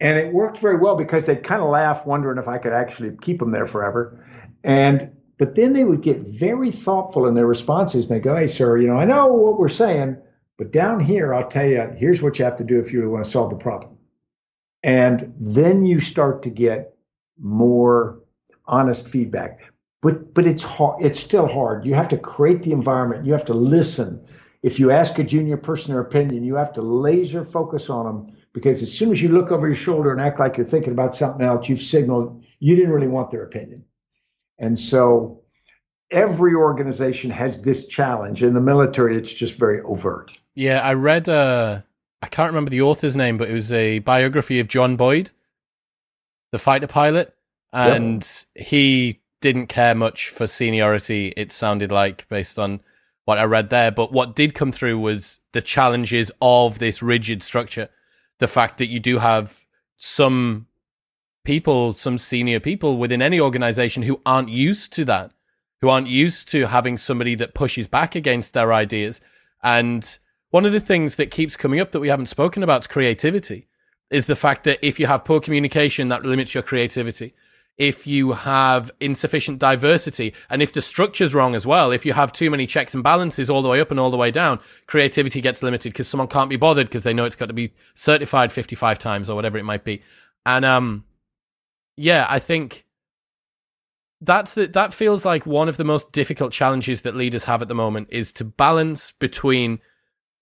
[0.00, 3.16] And it worked very well because they'd kind of laugh, wondering if I could actually
[3.20, 4.24] keep them there forever.
[4.62, 8.06] And but then they would get very thoughtful in their responses.
[8.06, 10.18] And they go, "Hey, sir, you know, I know what we're saying,
[10.56, 13.24] but down here, I'll tell you, here's what you have to do if you want
[13.24, 13.96] to solve the problem."
[14.82, 16.94] And then you start to get
[17.40, 18.20] more
[18.68, 19.60] honest feedback.
[20.00, 21.04] but but it's hard.
[21.04, 21.84] It's still hard.
[21.84, 23.26] You have to create the environment.
[23.26, 24.24] You have to listen.
[24.62, 28.36] If you ask a junior person their opinion, you have to laser focus on them
[28.52, 31.14] because as soon as you look over your shoulder and act like you're thinking about
[31.14, 33.84] something else, you've signaled you didn't really want their opinion.
[34.58, 35.42] And so
[36.10, 38.42] every organization has this challenge.
[38.42, 40.36] In the military, it's just very overt.
[40.54, 41.82] Yeah, I read, uh,
[42.20, 45.30] I can't remember the author's name, but it was a biography of John Boyd,
[46.50, 47.34] the fighter pilot.
[47.72, 48.22] And
[48.54, 48.66] yep.
[48.66, 52.80] he didn't care much for seniority, it sounded like, based on
[53.24, 53.90] what I read there.
[53.90, 57.88] But what did come through was the challenges of this rigid structure.
[58.38, 59.66] The fact that you do have
[59.96, 60.66] some
[61.44, 65.32] people, some senior people within any organization who aren't used to that,
[65.80, 69.20] who aren't used to having somebody that pushes back against their ideas.
[69.62, 70.18] And
[70.50, 73.68] one of the things that keeps coming up that we haven't spoken about is creativity,
[74.10, 77.34] is the fact that if you have poor communication, that limits your creativity
[77.78, 82.32] if you have insufficient diversity and if the structure's wrong as well, if you have
[82.32, 85.40] too many checks and balances all the way up and all the way down, creativity
[85.40, 88.50] gets limited because someone can't be bothered because they know it's got to be certified
[88.50, 90.02] 55 times or whatever it might be.
[90.44, 91.04] And, um,
[91.96, 92.84] yeah, I think
[94.20, 97.68] that's the, that feels like one of the most difficult challenges that leaders have at
[97.68, 99.78] the moment is to balance between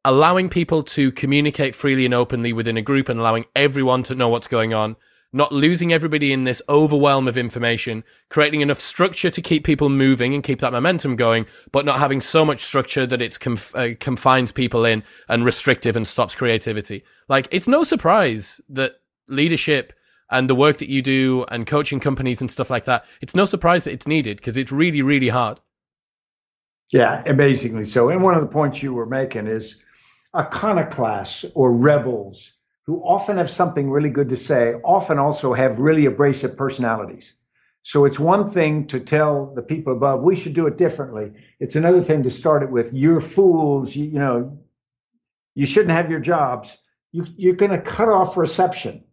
[0.06, 4.28] allowing people to communicate freely and openly within a group and allowing everyone to know
[4.28, 4.96] what's going on
[5.36, 10.32] not losing everybody in this overwhelm of information, creating enough structure to keep people moving
[10.32, 13.90] and keep that momentum going, but not having so much structure that it conf- uh,
[14.00, 17.04] confines people in and restrictive and stops creativity.
[17.28, 18.94] Like, it's no surprise that
[19.28, 19.92] leadership
[20.30, 23.44] and the work that you do and coaching companies and stuff like that, it's no
[23.44, 25.60] surprise that it's needed because it's really, really hard.
[26.90, 28.08] Yeah, amazingly so.
[28.08, 29.76] And one of the points you were making is
[30.34, 32.52] iconoclasts or rebels
[32.86, 37.34] who often have something really good to say, often also have really abrasive personalities.
[37.82, 41.32] So it's one thing to tell the people above, we should do it differently.
[41.60, 44.58] It's another thing to start it with, you're fools, you, you know,
[45.54, 46.76] you shouldn't have your jobs.
[47.12, 49.04] You, you're going to cut off reception.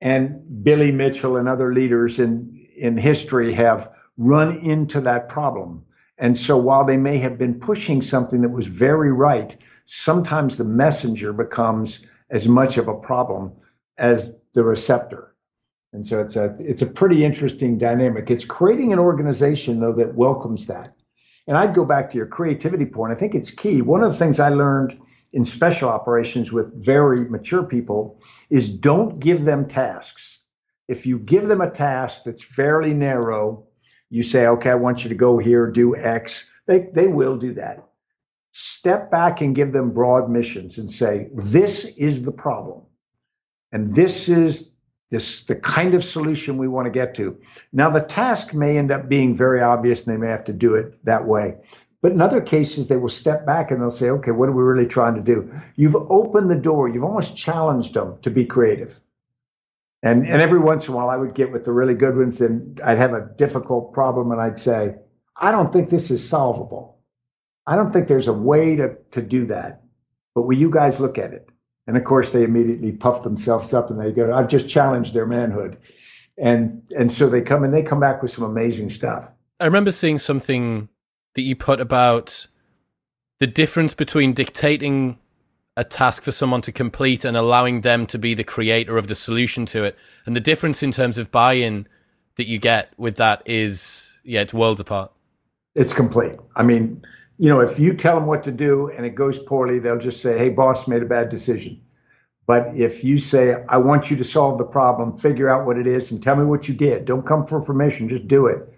[0.00, 5.84] And Billy Mitchell and other leaders in, in history have run into that problem.
[6.18, 10.64] And so while they may have been pushing something that was very right, sometimes the
[10.64, 12.00] messenger becomes
[12.34, 13.52] as much of a problem
[13.96, 15.34] as the receptor.
[15.92, 18.28] And so it's a it's a pretty interesting dynamic.
[18.28, 20.92] It's creating an organization though that welcomes that.
[21.46, 23.12] And I'd go back to your creativity point.
[23.12, 23.82] I think it's key.
[23.82, 24.98] One of the things I learned
[25.32, 28.20] in special operations with very mature people
[28.50, 30.40] is don't give them tasks.
[30.88, 33.68] If you give them a task that's fairly narrow,
[34.10, 37.54] you say, okay, I want you to go here, do X, they, they will do
[37.54, 37.88] that
[38.56, 42.82] step back and give them broad missions and say, this is the problem.
[43.72, 44.70] And this is
[45.10, 47.36] this the kind of solution we want to get to.
[47.72, 50.76] Now the task may end up being very obvious and they may have to do
[50.76, 51.56] it that way.
[52.00, 54.62] But in other cases, they will step back and they'll say, okay, what are we
[54.62, 55.50] really trying to do?
[55.74, 59.00] You've opened the door, you've almost challenged them to be creative.
[60.00, 62.40] And, and every once in a while, I would get with the really good ones
[62.40, 64.94] and I'd have a difficult problem and I'd say,
[65.36, 66.93] I don't think this is solvable.
[67.66, 69.82] I don't think there's a way to, to do that.
[70.34, 71.48] But will you guys look at it?
[71.86, 75.26] And of course, they immediately puff themselves up and they go, I've just challenged their
[75.26, 75.76] manhood.
[76.36, 79.28] And and so they come and they come back with some amazing stuff.
[79.60, 80.88] I remember seeing something
[81.34, 82.48] that you put about
[83.38, 85.18] the difference between dictating
[85.76, 89.14] a task for someone to complete and allowing them to be the creator of the
[89.14, 89.96] solution to it.
[90.26, 91.86] And the difference in terms of buy in
[92.36, 95.12] that you get with that is, yeah, it's worlds apart.
[95.74, 96.36] It's complete.
[96.54, 97.02] I mean,
[97.38, 100.20] you know, if you tell them what to do and it goes poorly, they'll just
[100.20, 101.80] say, hey, boss made a bad decision.
[102.46, 105.86] But if you say, I want you to solve the problem, figure out what it
[105.86, 108.68] is, and tell me what you did, don't come for permission, just do it.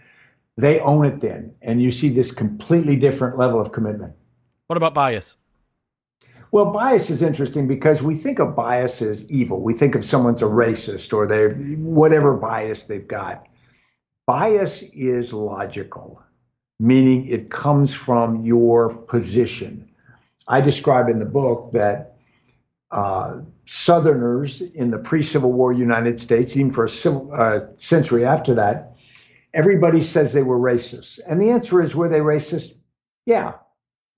[0.57, 1.55] They own it then.
[1.61, 4.15] And you see this completely different level of commitment.
[4.69, 5.37] What about bias?
[6.53, 9.61] Well, bias is interesting because we think of bias as evil.
[9.61, 13.47] We think of someone's a racist or they whatever bias they've got.
[14.27, 16.23] Bias is logical
[16.79, 19.91] meaning it comes from your position.
[20.47, 22.17] I describe in the book that
[22.91, 28.25] uh, Southerners in the pre Civil War United States, even for a civil, uh, century
[28.25, 28.97] after that,
[29.53, 31.19] everybody says they were racist.
[31.27, 32.73] And the answer is were they racist?
[33.25, 33.55] Yeah.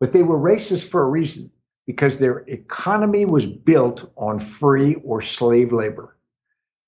[0.01, 1.51] But they were racist for a reason
[1.87, 6.17] because their economy was built on free or slave labor.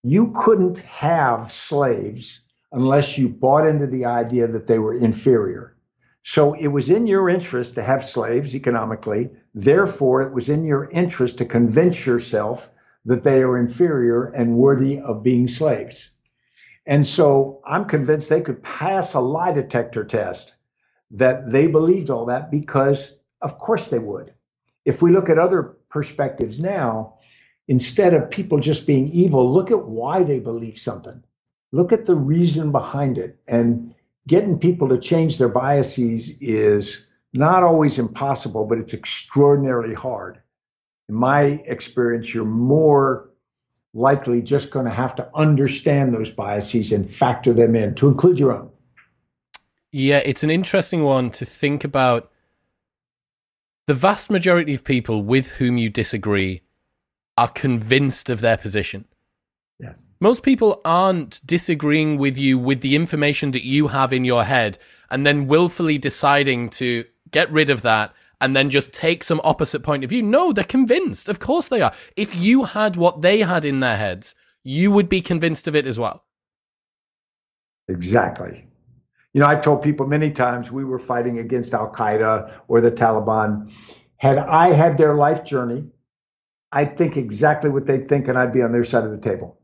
[0.03, 2.41] You couldn't have slaves
[2.73, 5.77] unless you bought into the idea that they were inferior.
[6.23, 9.31] So it was in your interest to have slaves economically.
[9.55, 12.71] Therefore, it was in your interest to convince yourself
[13.07, 16.11] that they are inferior and worthy of being slaves.
[16.87, 20.55] And so I'm convinced they could pass a lie detector test
[21.12, 24.35] that they believed all that because, of course, they would.
[24.85, 27.18] If we look at other perspectives now,
[27.66, 31.23] instead of people just being evil, look at why they believe something.
[31.73, 33.39] Look at the reason behind it.
[33.47, 33.95] And
[34.27, 40.41] getting people to change their biases is not always impossible, but it's extraordinarily hard.
[41.09, 43.31] In my experience, you're more
[43.93, 48.39] likely just going to have to understand those biases and factor them in to include
[48.39, 48.71] your own.
[49.93, 52.31] Yeah, it's an interesting one to think about.
[53.87, 56.62] The vast majority of people with whom you disagree
[57.37, 59.07] are convinced of their position.
[59.81, 60.01] Yes.
[60.23, 64.79] Most people aren't disagreeing with you with the information that you have in your head
[65.11, 69.83] and then willfully deciding to get rid of that and then just take some opposite
[69.83, 70.23] point of view.
[70.23, 71.31] No, they're convinced.
[71.31, 71.93] Of course they are.
[72.16, 75.87] If you had what they had in their heads, you would be convinced of it
[75.87, 76.25] as well.
[77.89, 78.66] Exactly.
[79.33, 82.91] You know, I've told people many times we were fighting against Al Qaeda or the
[82.91, 83.73] Taliban.
[84.16, 85.87] Had I had their life journey,
[86.73, 89.59] I'd think exactly what they think and I'd be on their side of the table.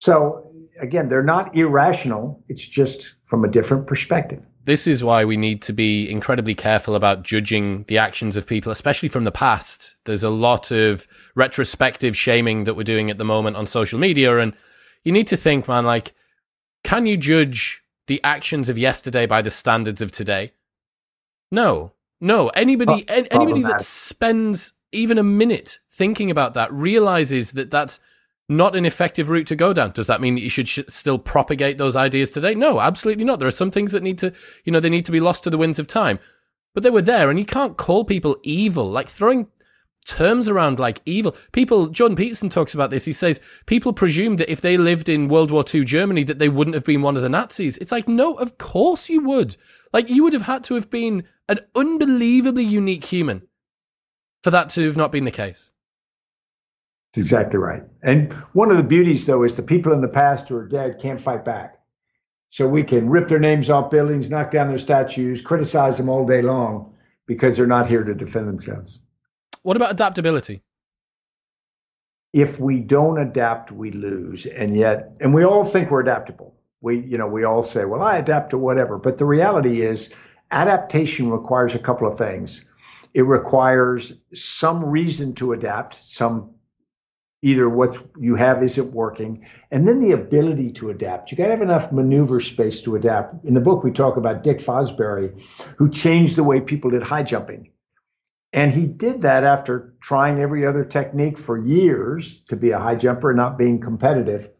[0.00, 0.48] So
[0.80, 2.42] again, they're not irrational.
[2.48, 4.42] It's just from a different perspective.
[4.64, 8.70] This is why we need to be incredibly careful about judging the actions of people,
[8.70, 9.96] especially from the past.
[10.04, 14.38] There's a lot of retrospective shaming that we're doing at the moment on social media.
[14.38, 14.52] And
[15.04, 16.12] you need to think, man, like,
[16.84, 20.52] can you judge the actions of yesterday by the standards of today?
[21.50, 22.48] No, no.
[22.48, 28.00] Anybody, anybody that spends even a minute thinking about that realizes that that's
[28.48, 29.92] not an effective route to go down.
[29.92, 32.54] Does that mean that you should sh- still propagate those ideas today?
[32.54, 33.38] No, absolutely not.
[33.38, 34.32] There are some things that need to,
[34.64, 36.18] you know, they need to be lost to the winds of time.
[36.74, 38.90] But they were there, and you can't call people evil.
[38.90, 39.48] Like throwing
[40.06, 41.36] terms around like evil.
[41.52, 43.04] People, Jordan Peterson talks about this.
[43.04, 46.48] He says people presume that if they lived in World War II Germany, that they
[46.48, 47.76] wouldn't have been one of the Nazis.
[47.78, 49.56] It's like, no, of course you would.
[49.92, 53.42] Like you would have had to have been an unbelievably unique human
[54.42, 55.72] for that to have not been the case.
[57.14, 57.82] That's exactly right.
[58.02, 60.98] And one of the beauties, though, is the people in the past who are dead
[61.00, 61.78] can't fight back.
[62.50, 66.26] So we can rip their names off buildings, knock down their statues, criticize them all
[66.26, 66.94] day long
[67.26, 69.00] because they're not here to defend themselves.
[69.62, 70.62] What about adaptability?
[72.32, 74.46] If we don't adapt, we lose.
[74.46, 76.54] And yet, and we all think we're adaptable.
[76.80, 78.98] We, you know, we all say, well, I adapt to whatever.
[78.98, 80.10] But the reality is,
[80.50, 82.64] adaptation requires a couple of things.
[83.14, 86.50] It requires some reason to adapt, some
[87.42, 91.30] either what you have isn't working and then the ability to adapt.
[91.30, 93.44] You got to have enough maneuver space to adapt.
[93.44, 95.40] In the book we talk about dick fosbury
[95.76, 97.70] who changed the way people did high jumping.
[98.52, 102.94] And he did that after trying every other technique for years to be a high
[102.94, 104.50] jumper and not being competitive.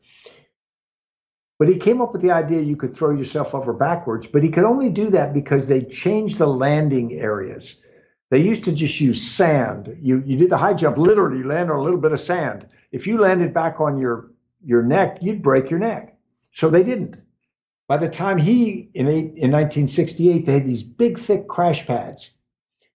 [1.58, 4.50] But he came up with the idea you could throw yourself over backwards but he
[4.50, 7.76] could only do that because they changed the landing areas
[8.30, 9.98] they used to just use sand.
[10.00, 12.66] You you did the high jump, literally land on a little bit of sand.
[12.92, 14.30] If you landed back on your
[14.62, 16.16] your neck, you'd break your neck.
[16.52, 17.16] So they didn't.
[17.86, 22.30] By the time he in eight, in 1968, they had these big thick crash pads.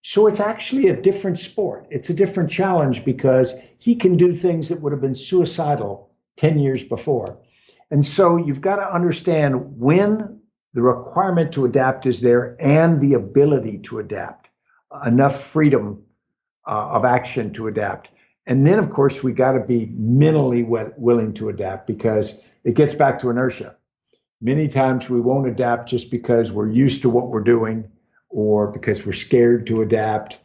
[0.04, 1.88] So it's actually a different sport.
[1.90, 6.60] It's a different challenge because he can do things that would have been suicidal 10
[6.60, 7.40] years before.
[7.90, 10.42] And so you've got to understand when
[10.74, 14.50] the requirement to adapt is there and the ability to adapt
[15.06, 16.04] enough freedom
[16.68, 18.10] uh, of action to adapt.
[18.46, 22.34] And then, of course, we got to be mentally willing to adapt because
[22.64, 23.76] it gets back to inertia.
[24.42, 27.90] Many times we won't adapt just because we're used to what we're doing
[28.30, 30.40] or because we're scared to adapt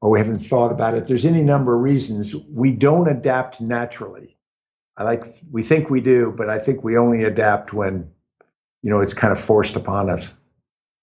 [0.00, 1.06] or we haven't thought about it.
[1.06, 4.36] There's any number of reasons we don't adapt naturally.
[4.96, 8.10] I like we think we do, but I think we only adapt when
[8.82, 10.30] you know it's kind of forced upon us.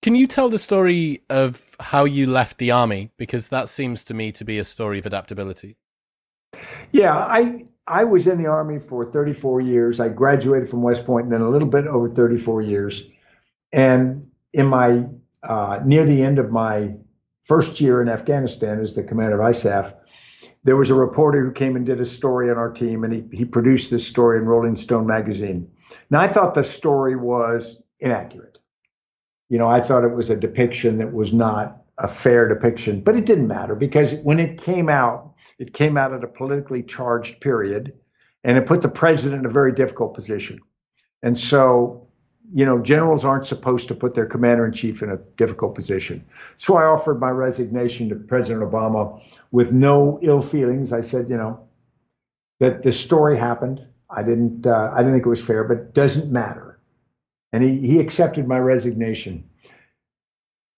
[0.01, 3.11] Can you tell the story of how you left the army?
[3.17, 5.75] Because that seems to me to be a story of adaptability.
[6.91, 9.99] Yeah, I I was in the army for 34 years.
[9.99, 13.03] I graduated from West Point, and then a little bit over 34 years.
[13.73, 15.05] And in my
[15.43, 16.95] uh, near the end of my
[17.43, 19.95] first year in Afghanistan as the commander of ISAF,
[20.63, 23.23] there was a reporter who came and did a story on our team, and he
[23.33, 25.69] he produced this story in Rolling Stone magazine.
[26.09, 28.58] Now I thought the story was inaccurate
[29.49, 33.15] you know, I thought it was a depiction that was not a fair depiction, but
[33.15, 37.41] it didn't matter because when it came out, it came out at a politically charged
[37.41, 37.93] period
[38.43, 40.59] and it put the president in a very difficult position.
[41.21, 42.07] And so,
[42.53, 46.25] you know, generals aren't supposed to put their commander in chief in a difficult position.
[46.55, 49.21] So I offered my resignation to President Obama
[49.51, 50.93] with no ill feelings.
[50.93, 51.67] I said, you know,
[52.59, 53.85] that the story happened.
[54.09, 54.65] I didn't.
[54.65, 56.78] Uh, I didn't think it was fair, but doesn't matter.
[57.51, 59.49] And he he accepted my resignation.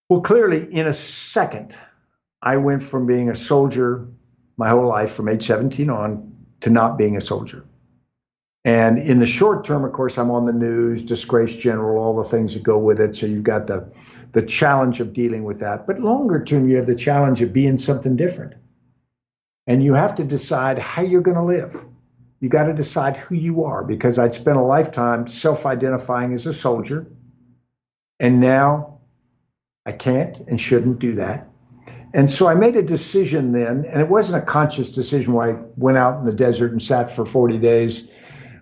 [0.09, 1.75] Well, clearly, in a second,
[2.41, 4.07] I went from being a soldier
[4.57, 7.65] my whole life, from age 17 on, to not being a soldier.
[8.63, 12.29] And in the short term, of course, I'm on the news, disgrace general, all the
[12.29, 13.15] things that go with it.
[13.15, 13.91] So you've got the
[14.33, 15.87] the challenge of dealing with that.
[15.87, 18.53] But longer term, you have the challenge of being something different.
[19.65, 21.83] And you have to decide how you're going to live.
[22.41, 26.47] You got to decide who you are because I'd spent a lifetime self identifying as
[26.47, 27.05] a soldier.
[28.19, 28.99] And now
[29.85, 31.47] I can't and shouldn't do that.
[32.13, 35.61] And so I made a decision then, and it wasn't a conscious decision where I
[35.77, 38.07] went out in the desert and sat for 40 days.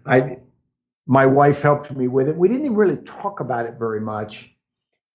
[0.05, 0.38] I,
[1.07, 2.36] my wife helped me with it.
[2.36, 4.53] We didn't really talk about it very much.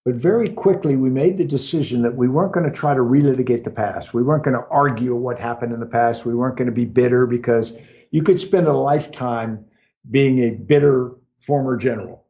[0.05, 3.65] But very quickly, we made the decision that we weren't going to try to relitigate
[3.65, 4.13] the past.
[4.13, 6.27] We weren't going to argue what happened in the past.
[6.27, 7.73] We weren't going to be bitter because
[8.11, 9.65] you could spend a lifetime
[10.11, 12.27] being a bitter former general.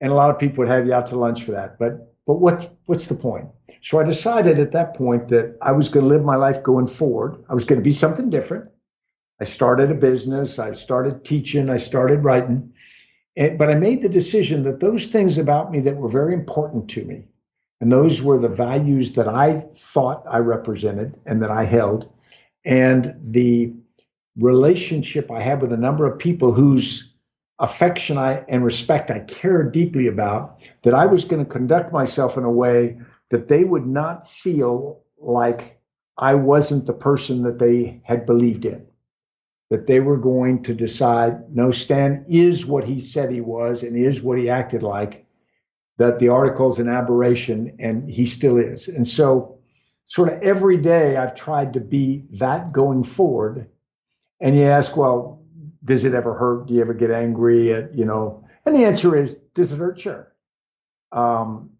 [0.00, 1.78] And a lot of people would have you out to lunch for that.
[1.78, 3.50] But but what what's the point?
[3.82, 6.88] So I decided at that point that I was going to live my life going
[6.88, 7.44] forward.
[7.48, 8.70] I was going to be something different.
[9.40, 10.58] I started a business.
[10.58, 11.70] I started teaching.
[11.70, 12.72] I started writing.
[13.36, 16.88] And, but I made the decision that those things about me that were very important
[16.90, 17.28] to me,
[17.80, 22.10] and those were the values that I thought I represented and that I held,
[22.64, 23.74] and the
[24.38, 27.12] relationship I had with a number of people whose
[27.58, 32.36] affection I, and respect I care deeply about, that I was going to conduct myself
[32.36, 32.98] in a way
[33.30, 35.80] that they would not feel like
[36.18, 38.86] I wasn't the person that they had believed in
[39.70, 43.96] that they were going to decide no, Stan is what he said he was and
[43.96, 45.26] is what he acted like,
[45.98, 48.88] that the article is an aberration and he still is.
[48.88, 49.58] And so,
[50.04, 53.68] sort of every day, I've tried to be that going forward.
[54.40, 55.42] And you ask, well,
[55.84, 56.66] does it ever hurt?
[56.66, 58.44] Do you ever get angry at, you know?
[58.64, 60.00] And the answer is, does it hurt?
[60.00, 60.32] Sure.
[61.12, 61.70] Um,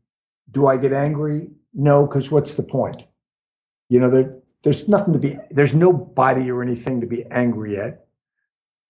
[0.50, 1.50] do I get angry?
[1.74, 3.02] No, because what's the point?
[3.88, 4.32] You know, there,
[4.66, 8.04] there's nothing to be, there's nobody or anything to be angry at.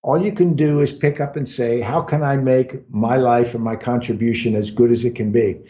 [0.00, 3.54] All you can do is pick up and say, how can I make my life
[3.54, 5.66] and my contribution as good as it can be?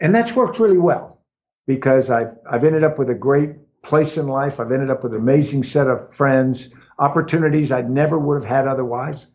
[0.00, 1.20] And that's worked really well
[1.66, 4.60] because I've, I've ended up with a great place in life.
[4.60, 8.66] I've ended up with an amazing set of friends, opportunities I never would have had
[8.66, 9.26] otherwise.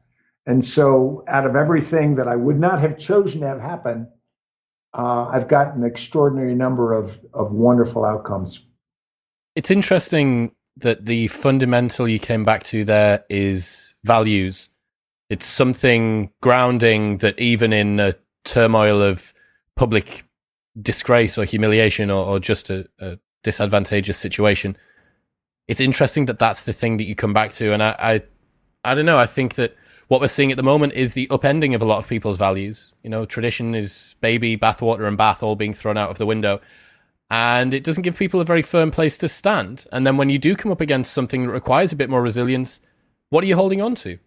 [0.47, 4.07] And so, out of everything that I would not have chosen to have happen,
[4.91, 8.65] uh, I've got an extraordinary number of, of wonderful outcomes.
[9.55, 14.69] It's interesting that the fundamental you came back to there is values.
[15.29, 19.33] It's something grounding that even in a turmoil of
[19.75, 20.25] public
[20.79, 24.75] disgrace or humiliation or, or just a, a, disadvantageous situation,
[25.67, 27.71] it's interesting that that's the thing that you come back to.
[27.73, 28.21] And I, I,
[28.83, 29.19] I don't know.
[29.19, 29.75] I think that
[30.07, 32.91] what we're seeing at the moment is the upending of a lot of people's values.
[33.03, 36.59] You know, tradition is baby, bathwater, and bath all being thrown out of the window
[37.29, 39.85] and it doesn't give people a very firm place to stand.
[39.91, 42.81] And then when you do come up against something that requires a bit more resilience,
[43.29, 44.19] what are you holding on to?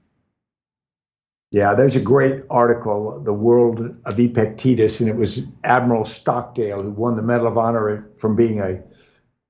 [1.50, 6.90] Yeah, there's a great article, The World of Epictetus, and it was Admiral Stockdale who
[6.90, 8.82] won the Medal of Honor from being a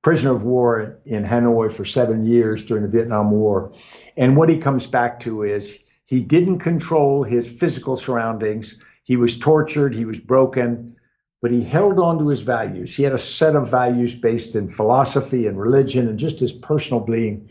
[0.02, 3.72] prisoner of war in Hanoi for seven years during the Vietnam War.
[4.16, 8.76] And what he comes back to is he didn't control his physical surroundings.
[9.02, 10.94] He was tortured, he was broken,
[11.40, 12.94] but he held on to his values.
[12.94, 17.00] He had a set of values based in philosophy and religion and just his personal
[17.00, 17.50] being.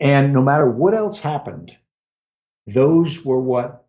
[0.00, 1.76] And no matter what else happened,
[2.66, 3.86] those were what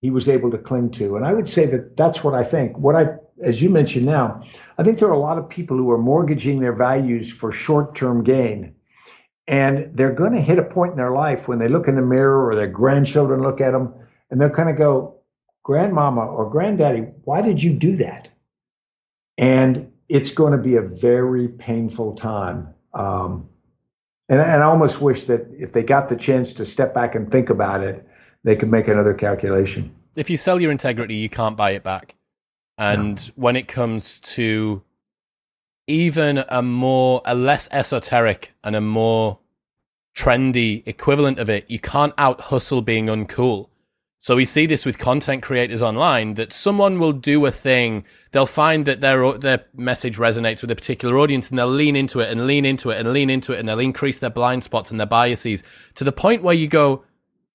[0.00, 1.16] he was able to cling to.
[1.16, 2.78] And I would say that that's what I think.
[2.78, 4.42] What I, as you mentioned now,
[4.78, 7.94] I think there are a lot of people who are mortgaging their values for short
[7.94, 8.74] term gain.
[9.46, 12.02] And they're going to hit a point in their life when they look in the
[12.02, 13.94] mirror or their grandchildren look at them
[14.30, 15.20] and they'll kind of go,
[15.62, 18.30] Grandmama or Granddaddy, why did you do that?
[19.40, 22.74] And it's going to be a very painful time.
[22.92, 23.48] Um,
[24.28, 27.32] and, and I almost wish that if they got the chance to step back and
[27.32, 28.06] think about it,
[28.44, 29.96] they could make another calculation.
[30.14, 32.16] If you sell your integrity, you can't buy it back.
[32.76, 33.32] And no.
[33.34, 34.82] when it comes to
[35.86, 39.38] even a more, a less esoteric and a more
[40.14, 43.69] trendy equivalent of it, you can't out hustle being uncool.
[44.22, 48.44] So we see this with content creators online that someone will do a thing, they'll
[48.44, 52.30] find that their their message resonates with a particular audience and they'll lean into it
[52.30, 55.00] and lean into it and lean into it and they'll increase their blind spots and
[55.00, 55.64] their biases
[55.94, 57.02] to the point where you go,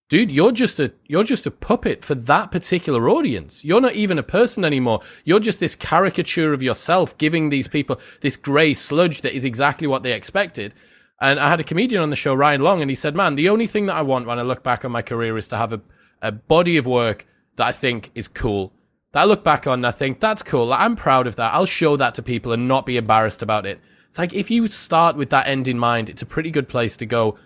[0.10, 3.64] dude, you're just a you're just a puppet for that particular audience.
[3.64, 5.02] You're not even a person anymore.
[5.24, 9.86] You're just this caricature of yourself giving these people this grey sludge that is exactly
[9.86, 10.74] what they expected.
[11.22, 13.50] And I had a comedian on the show, Ryan Long, and he said, "Man, the
[13.50, 15.72] only thing that I want when I look back on my career is to have
[15.72, 15.82] a
[16.26, 18.74] a body of work that I think is cool.
[19.12, 20.74] That I look back on and I think that's cool.
[20.74, 21.54] I'm proud of that.
[21.54, 23.80] I'll show that to people and not be embarrassed about it.
[24.10, 26.98] It's like if you start with that end in mind, it's a pretty good place
[26.98, 27.38] to go.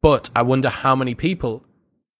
[0.00, 1.64] But I wonder how many people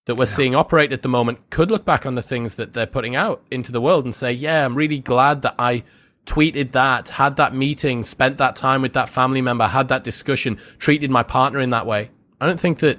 [0.07, 0.31] that we're yeah.
[0.31, 3.43] seeing operate at the moment could look back on the things that they're putting out
[3.51, 5.85] into the world and say, yeah, I'm really glad that I
[6.27, 10.59] tweeted that, had that meeting, spent that time with that family member, had that discussion,
[10.79, 12.11] treated my partner in that way.
[12.41, 12.99] I don't think that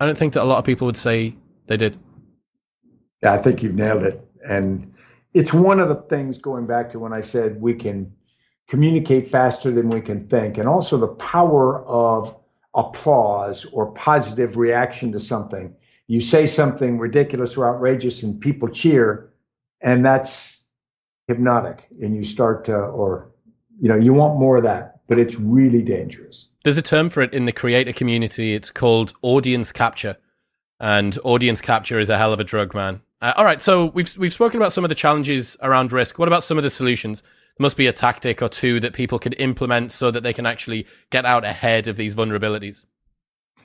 [0.00, 1.36] I don't think that a lot of people would say
[1.66, 1.98] they did.
[3.24, 4.20] I think you've nailed it.
[4.46, 4.94] And
[5.32, 8.12] it's one of the things going back to when I said we can
[8.68, 12.34] communicate faster than we can think, and also the power of
[12.74, 15.74] applause or positive reaction to something.
[16.06, 19.30] You say something ridiculous or outrageous, and people cheer,
[19.80, 20.62] and that's
[21.28, 21.86] hypnotic.
[22.00, 23.30] And you start to, or
[23.78, 26.48] you know, you want more of that, but it's really dangerous.
[26.62, 28.54] There's a term for it in the creator community.
[28.54, 30.16] It's called audience capture,
[30.80, 33.00] and audience capture is a hell of a drug, man.
[33.24, 36.18] Uh, all right, so we've we've spoken about some of the challenges around risk.
[36.18, 37.22] What about some of the solutions?
[37.22, 40.44] There must be a tactic or two that people could implement so that they can
[40.44, 42.84] actually get out ahead of these vulnerabilities.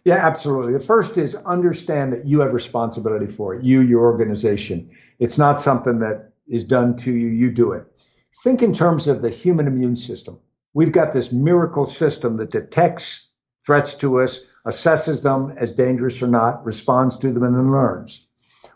[0.05, 0.71] Yeah, absolutely.
[0.71, 4.91] The first is understand that you have responsibility for it, you, your organization.
[5.19, 7.83] It's not something that is done to you, you do it.
[8.45, 10.39] Think in terms of the human immune system.
[10.73, 13.27] We've got this miracle system that detects
[13.65, 18.25] threats to us, assesses them as dangerous or not, responds to them, and then learns.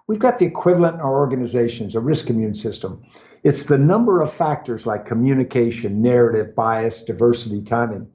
[0.07, 3.03] We've got the equivalent in our organizations, a risk immune system.
[3.41, 8.11] It's the number of factors like communication, narrative, bias, diversity, timing.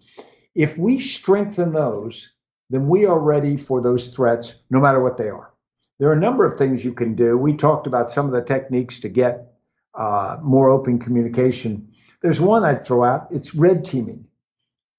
[0.54, 2.30] If we strengthen those,
[2.70, 5.52] then we are ready for those threats, no matter what they are.
[5.98, 7.36] There are a number of things you can do.
[7.36, 9.54] We talked about some of the techniques to get
[9.94, 11.92] uh, more open communication.
[12.22, 14.27] There's one I'd throw out it's red teaming.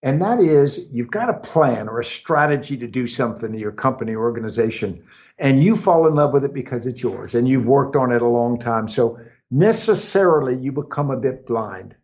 [0.02, 3.74] And that is, you've got a plan or a strategy to do something in your
[3.74, 5.04] company or organization,
[5.38, 8.22] and you fall in love with it because it's yours and you've worked on it
[8.22, 8.88] a long time.
[8.88, 9.20] So
[9.52, 11.96] necessarily you become a bit blind.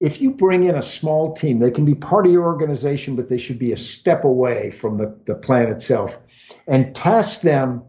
[0.00, 3.28] If you bring in a small team, they can be part of your organization, but
[3.28, 6.18] they should be a step away from the, the plan itself
[6.66, 7.84] and task them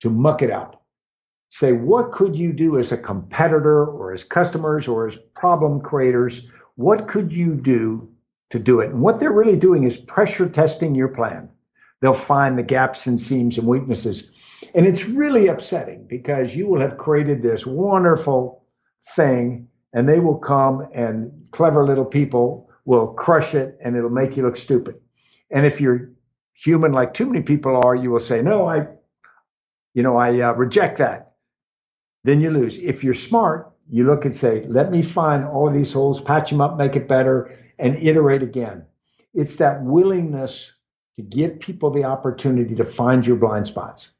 [0.00, 0.82] to muck it up.
[1.50, 6.50] Say, what could you do as a competitor or as customers or as problem creators?
[6.76, 8.11] What could you do
[8.52, 8.90] to do it.
[8.90, 11.48] And what they're really doing is pressure testing your plan.
[12.00, 14.30] They'll find the gaps and seams and weaknesses.
[14.74, 18.64] And it's really upsetting because you will have created this wonderful
[19.14, 24.36] thing, and they will come and clever little people will crush it and it'll make
[24.36, 24.96] you look stupid.
[25.50, 26.10] And if you're
[26.54, 28.88] human like too many people are, you will say, No, I,
[29.94, 31.32] you know, I uh, reject that.
[32.24, 32.78] Then you lose.
[32.78, 36.60] If you're smart, you look and say, Let me find all these holes, patch them
[36.60, 38.86] up, make it better, and iterate again.
[39.34, 40.72] It's that willingness
[41.16, 44.12] to give people the opportunity to find your blind spots.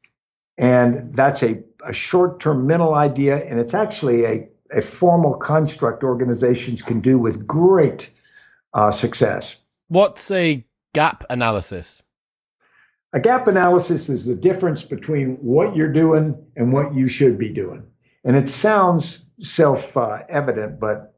[0.57, 6.03] And that's a, a short term mental idea, and it's actually a, a formal construct
[6.03, 8.11] organizations can do with great
[8.73, 9.55] uh, success.
[9.87, 12.03] What's a gap analysis?
[13.13, 17.49] A gap analysis is the difference between what you're doing and what you should be
[17.49, 17.83] doing.
[18.23, 21.15] And it sounds self uh, evident, but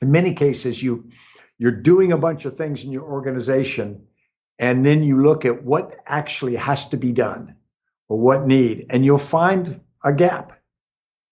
[0.00, 1.10] in many cases, you
[1.58, 4.06] you're doing a bunch of things in your organization
[4.58, 7.56] and then you look at what actually has to be done
[8.08, 10.52] or what need and you'll find a gap.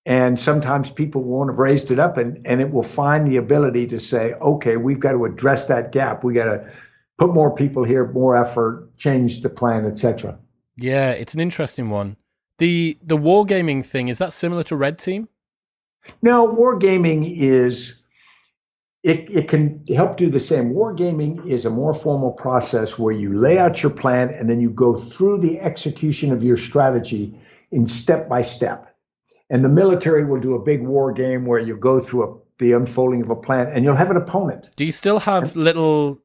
[0.07, 3.87] And sometimes people won't have raised it up and, and it will find the ability
[3.89, 6.25] to say okay we've got to address that gap.
[6.25, 6.73] We got to
[7.17, 10.37] put more people here more effort change the plan etc
[10.77, 12.17] yeah it's an interesting one.
[12.59, 15.29] The the wargaming thing is that similar to red team?
[16.23, 18.03] No wargaming is
[19.05, 20.73] it, it can help do the same.
[20.73, 24.71] Wargaming is a more formal process where you lay out your plan and then you
[24.71, 27.39] go through the execution of your strategy
[27.71, 28.97] in step by step.
[29.51, 32.73] And the military will do a big war game where you go through a, the
[32.73, 34.71] unfolding of a plan and you'll have an opponent.
[34.75, 36.23] Do you still have little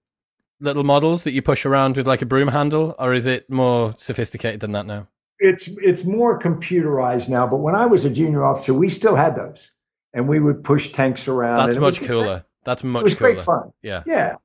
[0.62, 3.94] little models that you push around with like a broom handle, or is it more
[3.98, 5.08] sophisticated than that now?
[5.40, 9.36] It's it's more computerized now, but when I was a junior officer, we still had
[9.36, 9.72] those,
[10.14, 11.68] and we would push tanks around.
[11.68, 12.46] That's much cooler.
[12.64, 13.02] That's much.
[13.02, 13.34] It was cooler.
[13.34, 13.72] great fun.
[13.82, 14.04] Yeah.
[14.06, 14.36] Yeah.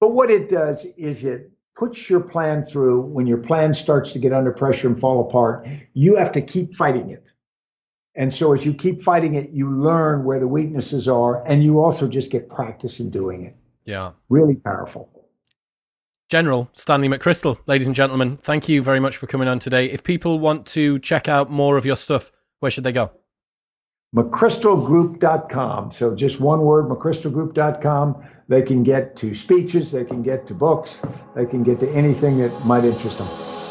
[0.00, 4.18] But what it does is it puts your plan through when your plan starts to
[4.18, 5.66] get under pressure and fall apart.
[5.94, 7.32] You have to keep fighting it.
[8.14, 11.80] And so as you keep fighting it, you learn where the weaknesses are, and you
[11.80, 13.56] also just get practice in doing it.
[13.86, 14.12] Yeah.
[14.28, 15.08] Really powerful.
[16.28, 19.86] General Stanley McChrystal, ladies and gentlemen, thank you very much for coming on today.
[19.86, 22.30] If people want to check out more of your stuff,
[22.60, 23.12] where should they go?
[24.14, 25.90] mcchrystalgroup.com.
[25.90, 28.22] So just one word, mcchrystalgroup.com.
[28.48, 31.00] They can get to speeches, they can get to books,
[31.34, 33.61] they can get to anything that might interest them.